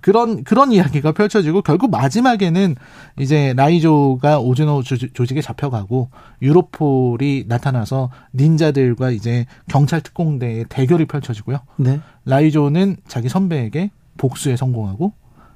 그런 0.00 0.42
그런 0.44 0.72
이야기가 0.72 1.12
펼쳐지고 1.12 1.62
결국 1.62 1.90
마지막에는 1.90 2.76
이제 3.18 3.52
라이조가 3.56 4.38
오즈노 4.40 4.82
조- 4.82 4.96
조직에 4.96 5.42
잡혀가고 5.42 6.10
유로폴이 6.40 7.44
나타나서 7.48 8.10
닌자들과 8.34 9.10
이제 9.10 9.46
경찰 9.68 10.00
특공대의 10.00 10.66
대결이 10.68 11.06
펼쳐지고요. 11.06 11.58
네. 11.76 12.00
라이조는 12.24 12.96
자기 13.06 13.28
선배에게 13.28 13.90
복수에 14.16 14.56
성공하고 14.56 15.12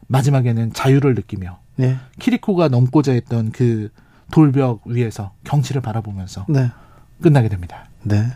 마지막에는 0.09 0.73
자유를 0.73 1.15
느끼며 1.15 1.59
네. 1.77 1.97
키리코가 2.19 2.69
넘고자 2.69 3.13
했던 3.13 3.53
그 3.53 3.91
돌벽 4.33 4.83
위에서 4.87 5.33
경치를 5.45 5.81
바라보면서 5.81 6.47
네. 6.49 6.71
끝나게 7.21 7.49
됩니다. 7.49 7.87
네. 8.03 8.27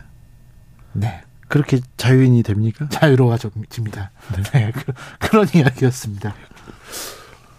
네. 0.93 1.21
그렇게 1.47 1.79
자유인이 1.97 2.41
됩니까? 2.43 2.87
자유로워집니다. 2.89 4.11
네. 4.53 4.71
그, 4.73 4.93
그런 5.19 5.47
이야기였습니다. 5.53 6.33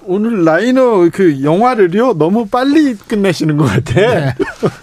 오늘 0.08 0.44
라이너 0.44 1.08
그 1.12 1.42
영화를요 1.42 2.14
너무 2.14 2.46
빨리 2.46 2.94
끝내시는 2.94 3.56
것 3.56 3.64
같아. 3.64 3.94
네. 3.94 4.34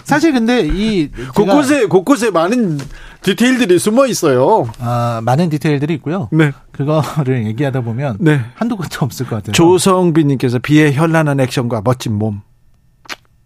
사실 0.03 0.33
근데 0.33 0.67
이 0.67 1.09
곳곳에 1.33 1.85
곳곳에 1.85 2.29
많은 2.29 2.77
디테일들이 3.21 3.79
숨어 3.79 4.05
있어요. 4.07 4.69
아, 4.79 5.21
많은 5.23 5.49
디테일들이 5.49 5.93
있고요. 5.95 6.27
네. 6.31 6.51
그거를 6.71 7.45
얘기하다 7.45 7.81
보면 7.81 8.17
네. 8.19 8.41
한두 8.55 8.75
끝도 8.75 9.05
없을 9.05 9.25
것 9.25 9.37
같아요. 9.37 9.53
조성빈님께서 9.53 10.59
비의 10.59 10.93
현란한 10.93 11.39
액션과 11.39 11.81
멋진 11.85 12.13
몸, 12.13 12.41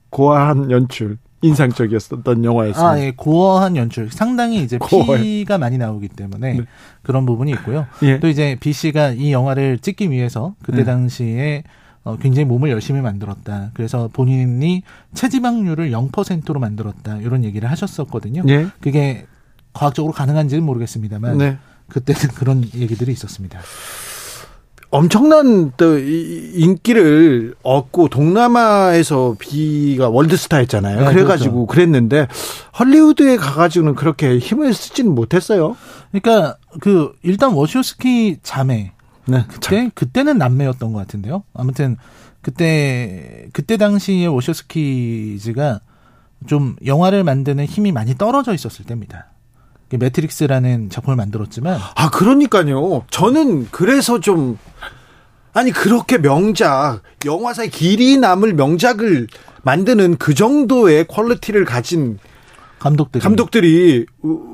고아한 0.10 0.72
연출, 0.72 1.18
인상적이었던 1.42 2.44
영화였습니다. 2.44 2.90
아, 2.90 3.00
예, 3.00 3.12
고어한 3.16 3.76
연출. 3.76 4.10
상당히 4.12 4.64
이제 4.64 4.78
고어요. 4.78 5.22
피가 5.22 5.58
많이 5.58 5.78
나오기 5.78 6.10
때문에 6.10 6.54
네. 6.54 6.62
그런 7.04 7.26
부분이 7.26 7.52
있고요. 7.52 7.86
예. 8.04 8.20
또 8.20 8.28
이제 8.28 8.58
B 8.60 8.74
씨가 8.74 9.12
이 9.12 9.32
영화를 9.32 9.80
찍기 9.80 10.10
위해서 10.10 10.56
그때 10.64 10.80
네. 10.80 10.84
당시에 10.84 11.64
어, 12.04 12.18
굉장히 12.18 12.46
몸을 12.46 12.72
열심히 12.72 13.02
만들었다. 13.02 13.72
그래서 13.74 14.10
본인이 14.12 14.82
체지방률을 15.14 15.92
0%로 15.92 16.60
만들었다. 16.60 17.18
이런 17.18 17.44
얘기를 17.44 17.70
하셨었거든요. 17.70 18.44
예. 18.48 18.68
그게 18.80 19.26
과학적으로 19.74 20.14
가능한지는 20.14 20.64
모르겠습니다만 20.64 21.38
네. 21.38 21.58
그때는 21.90 22.34
그런 22.36 22.64
얘기들이 22.74 23.12
있었습니다. 23.12 23.60
엄청난 24.90 25.74
또 25.76 25.98
이- 26.00 26.52
인기를 26.56 27.56
얻고 27.62 28.08
동남아에서 28.10 29.36
비가 29.38 30.10
월드스타였잖아요. 30.10 31.00
네, 31.02 31.14
그래가지고 31.14 31.66
그랬는데 31.68 32.28
헐리우드에 32.80 33.36
가가지고는 33.38 33.96
그렇게 33.96 34.38
힘을 34.38 34.74
쓰지는 34.74 35.14
못했어요. 35.14 35.76
그러니까 36.12 36.58
그 36.80 37.14
일단 37.24 37.52
워쇼스키 37.54 38.38
자매 38.44 38.94
네. 39.26 39.44
그때 39.50 39.92
그때는 39.94 40.38
남매였던 40.38 40.94
것 40.94 41.00
같은데요. 41.00 41.44
아무튼 41.54 41.98
그때 42.42 43.48
그때 43.52 43.76
당시에 43.76 44.26
워셔스키즈가 44.28 45.82
좀 46.48 46.76
영화를 46.86 47.24
만드는 47.26 47.66
힘이 47.66 47.92
많이 47.92 48.16
떨어져 48.16 48.54
있었을 48.54 48.86
때입니다. 48.86 49.28
매트릭스라는 49.96 50.90
작품을 50.90 51.16
만들었지만 51.16 51.80
아 51.96 52.10
그러니까요. 52.10 53.06
저는 53.10 53.68
그래서 53.72 54.20
좀 54.20 54.58
아니 55.54 55.72
그렇게 55.72 56.18
명작 56.18 57.02
영화사에 57.26 57.70
길이 57.70 58.18
남을 58.18 58.54
명작을 58.54 59.28
만드는 59.64 60.18
그 60.18 60.34
정도의 60.34 61.08
퀄리티를 61.08 61.66
가진 61.66 62.20
감독들이 62.80 63.24
감독들이 63.24 64.06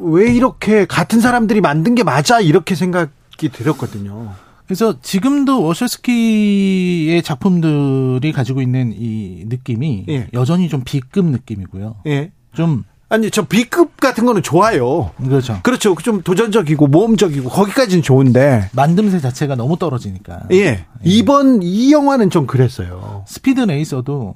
왜 0.03 0.33
이렇게 0.33 0.85
같은 0.85 1.19
사람들이 1.19 1.61
만든 1.61 1.95
게 1.95 2.03
맞나 2.03 2.39
이렇게 2.39 2.75
생각이 2.75 3.49
들었거든요. 3.51 4.33
그래서 4.65 4.95
지금도 5.01 5.61
워쇼스키의 5.61 7.21
작품들이 7.21 8.31
가지고 8.31 8.61
있는 8.61 8.93
이 8.95 9.43
느낌이 9.47 10.05
예. 10.07 10.27
여전히 10.33 10.69
좀 10.69 10.83
B급 10.85 11.25
느낌이고요. 11.25 11.97
예. 12.07 12.31
좀 12.55 12.83
아니 13.13 13.29
저 13.29 13.43
B급 13.43 13.97
같은 13.97 14.25
거는 14.25 14.41
좋아요. 14.41 15.11
그렇죠. 15.23 15.59
그렇죠. 15.61 15.95
좀 16.01 16.23
도전적이고 16.23 16.87
모험적이고 16.87 17.47
거기까지는 17.47 18.01
좋은데 18.01 18.71
만듦새 18.75 19.21
자체가 19.21 19.53
너무 19.53 19.77
떨어지니까. 19.77 20.47
예. 20.51 20.87
이번 21.03 21.61
이 21.61 21.91
영화는 21.93 22.31
좀 22.31 22.47
그랬어요. 22.47 23.23
스피드 23.27 23.61
레이서도 23.61 24.33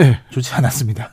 예. 0.00 0.20
좋지 0.30 0.52
않았습니다. 0.52 1.10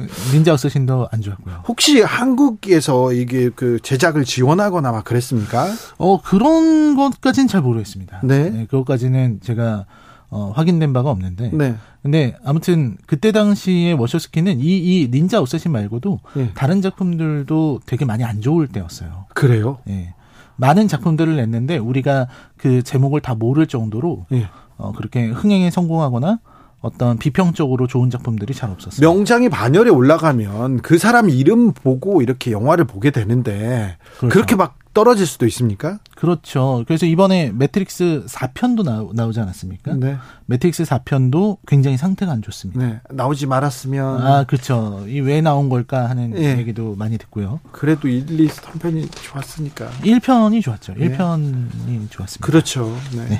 닌자 0.32 0.54
어쌔신도 0.54 1.08
안 1.12 1.20
좋았고요. 1.20 1.64
혹시 1.68 2.00
한국에서 2.00 3.12
이게 3.12 3.50
그 3.54 3.78
제작을 3.82 4.24
지원하거나 4.24 4.90
막 4.90 5.04
그랬습니까? 5.04 5.66
어 5.98 6.22
그런 6.22 6.96
것까지는 6.96 7.48
잘 7.48 7.60
모르겠습니다. 7.60 8.20
네. 8.24 8.66
그것까지는 8.70 9.40
제가 9.42 9.84
어, 10.30 10.52
확인된 10.54 10.92
바가 10.92 11.10
없는데. 11.10 11.50
네. 11.54 11.74
근데 12.02 12.36
아무튼 12.44 12.96
그때 13.06 13.32
당시에 13.32 13.92
워셔스키는 13.92 14.60
이, 14.60 14.64
이 14.64 15.08
닌자 15.10 15.40
어쌔신 15.40 15.72
말고도 15.72 16.20
예. 16.36 16.50
다른 16.54 16.82
작품들도 16.82 17.80
되게 17.86 18.04
많이 18.04 18.24
안 18.24 18.40
좋을 18.40 18.68
때였어요. 18.68 19.26
그래요? 19.34 19.78
예. 19.88 20.14
많은 20.56 20.88
작품들을 20.88 21.36
냈는데 21.36 21.78
우리가 21.78 22.28
그 22.56 22.82
제목을 22.82 23.20
다 23.20 23.34
모를 23.34 23.66
정도로 23.66 24.26
예. 24.32 24.48
어, 24.76 24.92
그렇게 24.92 25.26
흥행에 25.26 25.70
성공하거나 25.70 26.40
어떤 26.80 27.18
비평적으로 27.18 27.88
좋은 27.88 28.08
작품들이 28.08 28.54
잘 28.54 28.70
없었어요. 28.70 29.08
명장이 29.08 29.48
반열에 29.48 29.90
올라가면 29.90 30.82
그 30.82 30.96
사람 30.98 31.28
이름 31.28 31.72
보고 31.72 32.22
이렇게 32.22 32.52
영화를 32.52 32.84
보게 32.84 33.10
되는데 33.10 33.96
그렇죠. 34.18 34.32
그렇게 34.32 34.54
막 34.54 34.77
떨어질 34.98 35.26
수도 35.26 35.46
있습니까? 35.46 36.00
그렇죠. 36.16 36.82
그래서 36.88 37.06
이번에 37.06 37.52
매트릭스 37.54 38.24
4편도 38.26 38.82
나오, 38.82 39.12
나오지 39.12 39.38
않았습니까? 39.38 39.92
네. 39.94 40.16
매트릭스 40.46 40.82
4편도 40.82 41.58
굉장히 41.68 41.96
상태가 41.96 42.32
안 42.32 42.42
좋습니다. 42.42 42.84
네. 42.84 43.00
나오지 43.08 43.46
말았으면 43.46 44.26
아, 44.26 44.42
그렇죠. 44.42 45.04
이 45.06 45.20
왜 45.20 45.40
나온 45.40 45.68
걸까 45.68 46.08
하는 46.10 46.36
예. 46.36 46.56
얘기도 46.58 46.96
많이 46.96 47.16
듣고요. 47.16 47.60
그래도 47.70 48.08
1, 48.08 48.40
2, 48.40 48.48
3편이 48.48 49.08
좋았으니까. 49.22 49.88
1편이 50.00 50.62
좋았죠. 50.62 50.94
네. 50.94 51.16
1편이 51.16 52.10
좋았습니다. 52.10 52.44
그렇죠. 52.44 52.92
네. 53.14 53.38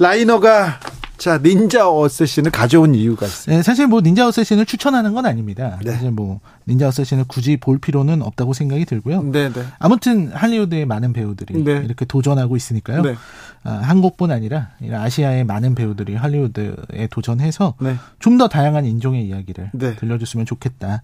라이너가 0.00 0.80
자 1.18 1.36
닌자 1.36 1.90
어쌔신을 1.90 2.50
가져온 2.50 2.94
이유가 2.94 3.26
있어요. 3.26 3.56
네, 3.56 3.62
사실 3.62 3.86
뭐 3.86 4.00
닌자 4.00 4.26
어쌔신을 4.26 4.64
추천하는 4.64 5.12
건 5.12 5.26
아닙니다. 5.26 5.78
네. 5.84 5.92
사실 5.92 6.10
뭐 6.10 6.40
닌자 6.66 6.88
어쌔신을 6.88 7.24
굳이 7.28 7.58
볼 7.58 7.76
필요는 7.78 8.22
없다고 8.22 8.54
생각이 8.54 8.86
들고요. 8.86 9.24
네, 9.24 9.52
네. 9.52 9.62
아무튼 9.78 10.32
할리우드의 10.32 10.86
많은 10.86 11.12
배우들이 11.12 11.62
네. 11.62 11.82
이렇게 11.84 12.06
도전하고 12.06 12.56
있으니까요. 12.56 13.02
네. 13.02 13.16
아, 13.62 13.72
한국뿐 13.72 14.30
아니라 14.30 14.70
아시아의 14.90 15.44
많은 15.44 15.74
배우들이 15.74 16.14
할리우드에 16.14 17.08
도전해서 17.10 17.74
네. 17.80 17.96
좀더 18.18 18.48
다양한 18.48 18.86
인종의 18.86 19.26
이야기를 19.26 19.72
네. 19.74 19.96
들려줬으면 19.96 20.46
좋겠다. 20.46 21.02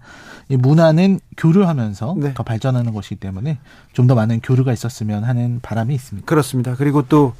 이 0.49 0.57
문화는 0.57 1.19
교류하면서 1.37 2.15
네. 2.17 2.33
더 2.33 2.41
발전하는 2.41 2.91
것이기 2.93 3.17
때문에 3.17 3.59
좀 3.93 4.07
더 4.07 4.15
많은 4.15 4.39
교류가 4.41 4.73
있었으면 4.73 5.25
하는 5.25 5.59
바람이 5.61 5.93
있습니다. 5.93 6.25
그렇습니다. 6.25 6.73
그리고 6.75 7.03
또 7.07 7.35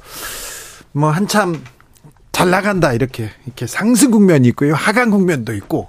뭐 0.92 1.10
한참 1.10 1.62
잘 2.32 2.50
나간다 2.50 2.92
이렇게 2.92 3.30
이렇게 3.46 3.66
상승 3.66 4.10
국면이 4.10 4.48
있고요. 4.48 4.74
하강 4.74 5.10
국면도 5.10 5.54
있고 5.54 5.88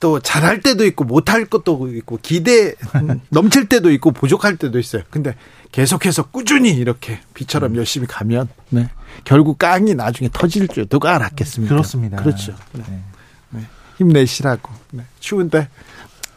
또 0.00 0.20
잘할 0.20 0.60
때도 0.60 0.84
있고 0.86 1.04
못할 1.04 1.44
것도 1.44 1.88
있고 1.94 2.18
기대 2.22 2.74
음, 2.96 3.20
넘칠 3.30 3.68
때도 3.68 3.90
있고 3.92 4.12
부족할 4.12 4.56
때도 4.56 4.78
있어요. 4.78 5.02
근데 5.10 5.34
계속해서 5.72 6.30
꾸준히 6.30 6.70
이렇게 6.70 7.20
비처럼 7.34 7.76
열심히 7.76 8.06
가면 8.06 8.48
네. 8.70 8.90
결국 9.24 9.58
깡이 9.58 9.94
나중에 9.94 10.30
터질 10.32 10.68
줄 10.68 10.86
누가 10.86 11.14
알았겠습니까? 11.16 11.74
그렇습니다. 11.74 12.16
그렇죠. 12.16 12.54
네. 12.72 12.82
네. 13.50 13.66
힘내시라고. 13.98 14.72
네. 14.92 15.04
추운데 15.20 15.68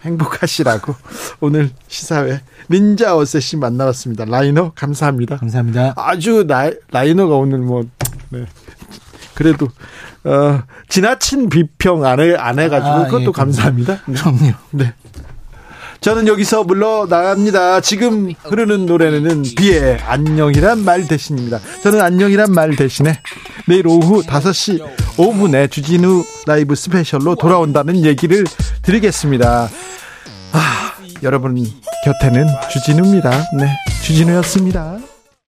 행복하시라고 0.04 0.96
오늘 1.42 1.70
시사회 1.88 2.42
닌자 2.70 3.16
어쌔신 3.16 3.60
만나봤습니다. 3.60 4.26
라이너 4.26 4.72
감사합니다. 4.74 5.38
감사합니다. 5.38 5.94
아주 5.98 6.46
라, 6.48 6.72
라이너가 6.92 7.36
오늘 7.36 7.60
뭐 7.60 7.84
네. 8.30 8.46
그래도 9.34 9.68
어, 10.24 10.64
지나친 10.88 11.50
비평 11.50 12.06
안, 12.06 12.20
해, 12.20 12.36
안 12.36 12.60
해가지고 12.60 12.92
아, 12.92 13.06
그것도 13.06 13.24
예, 13.24 13.32
감사합니다. 13.32 14.02
네. 14.06 14.14
그럼요. 14.14 14.54
네. 14.72 14.94
저는 16.02 16.28
여기서 16.28 16.64
물러나갑니다. 16.64 17.82
지금 17.82 18.34
흐르는 18.44 18.88
노래는 18.88 19.44
비의 19.56 20.00
안녕이란 20.00 20.84
말 20.84 21.08
대신입니다. 21.08 21.60
저는 21.84 22.02
안녕이란 22.02 22.52
말 22.52 22.76
대신에 22.76 23.22
내일 23.68 23.86
오후 23.86 24.24
5시 24.24 24.82
5분에 25.16 25.70
주진우 25.70 26.24
라이브 26.48 26.74
스페셜로 26.74 27.36
돌아온다는 27.36 28.04
얘기를 28.04 28.44
드리겠습니다. 28.82 29.70
아, 30.54 30.94
여러분 31.22 31.56
곁에는 32.04 32.48
주진우입니다. 32.72 33.30
네, 33.60 33.78
주진우였습니다. 34.04 35.11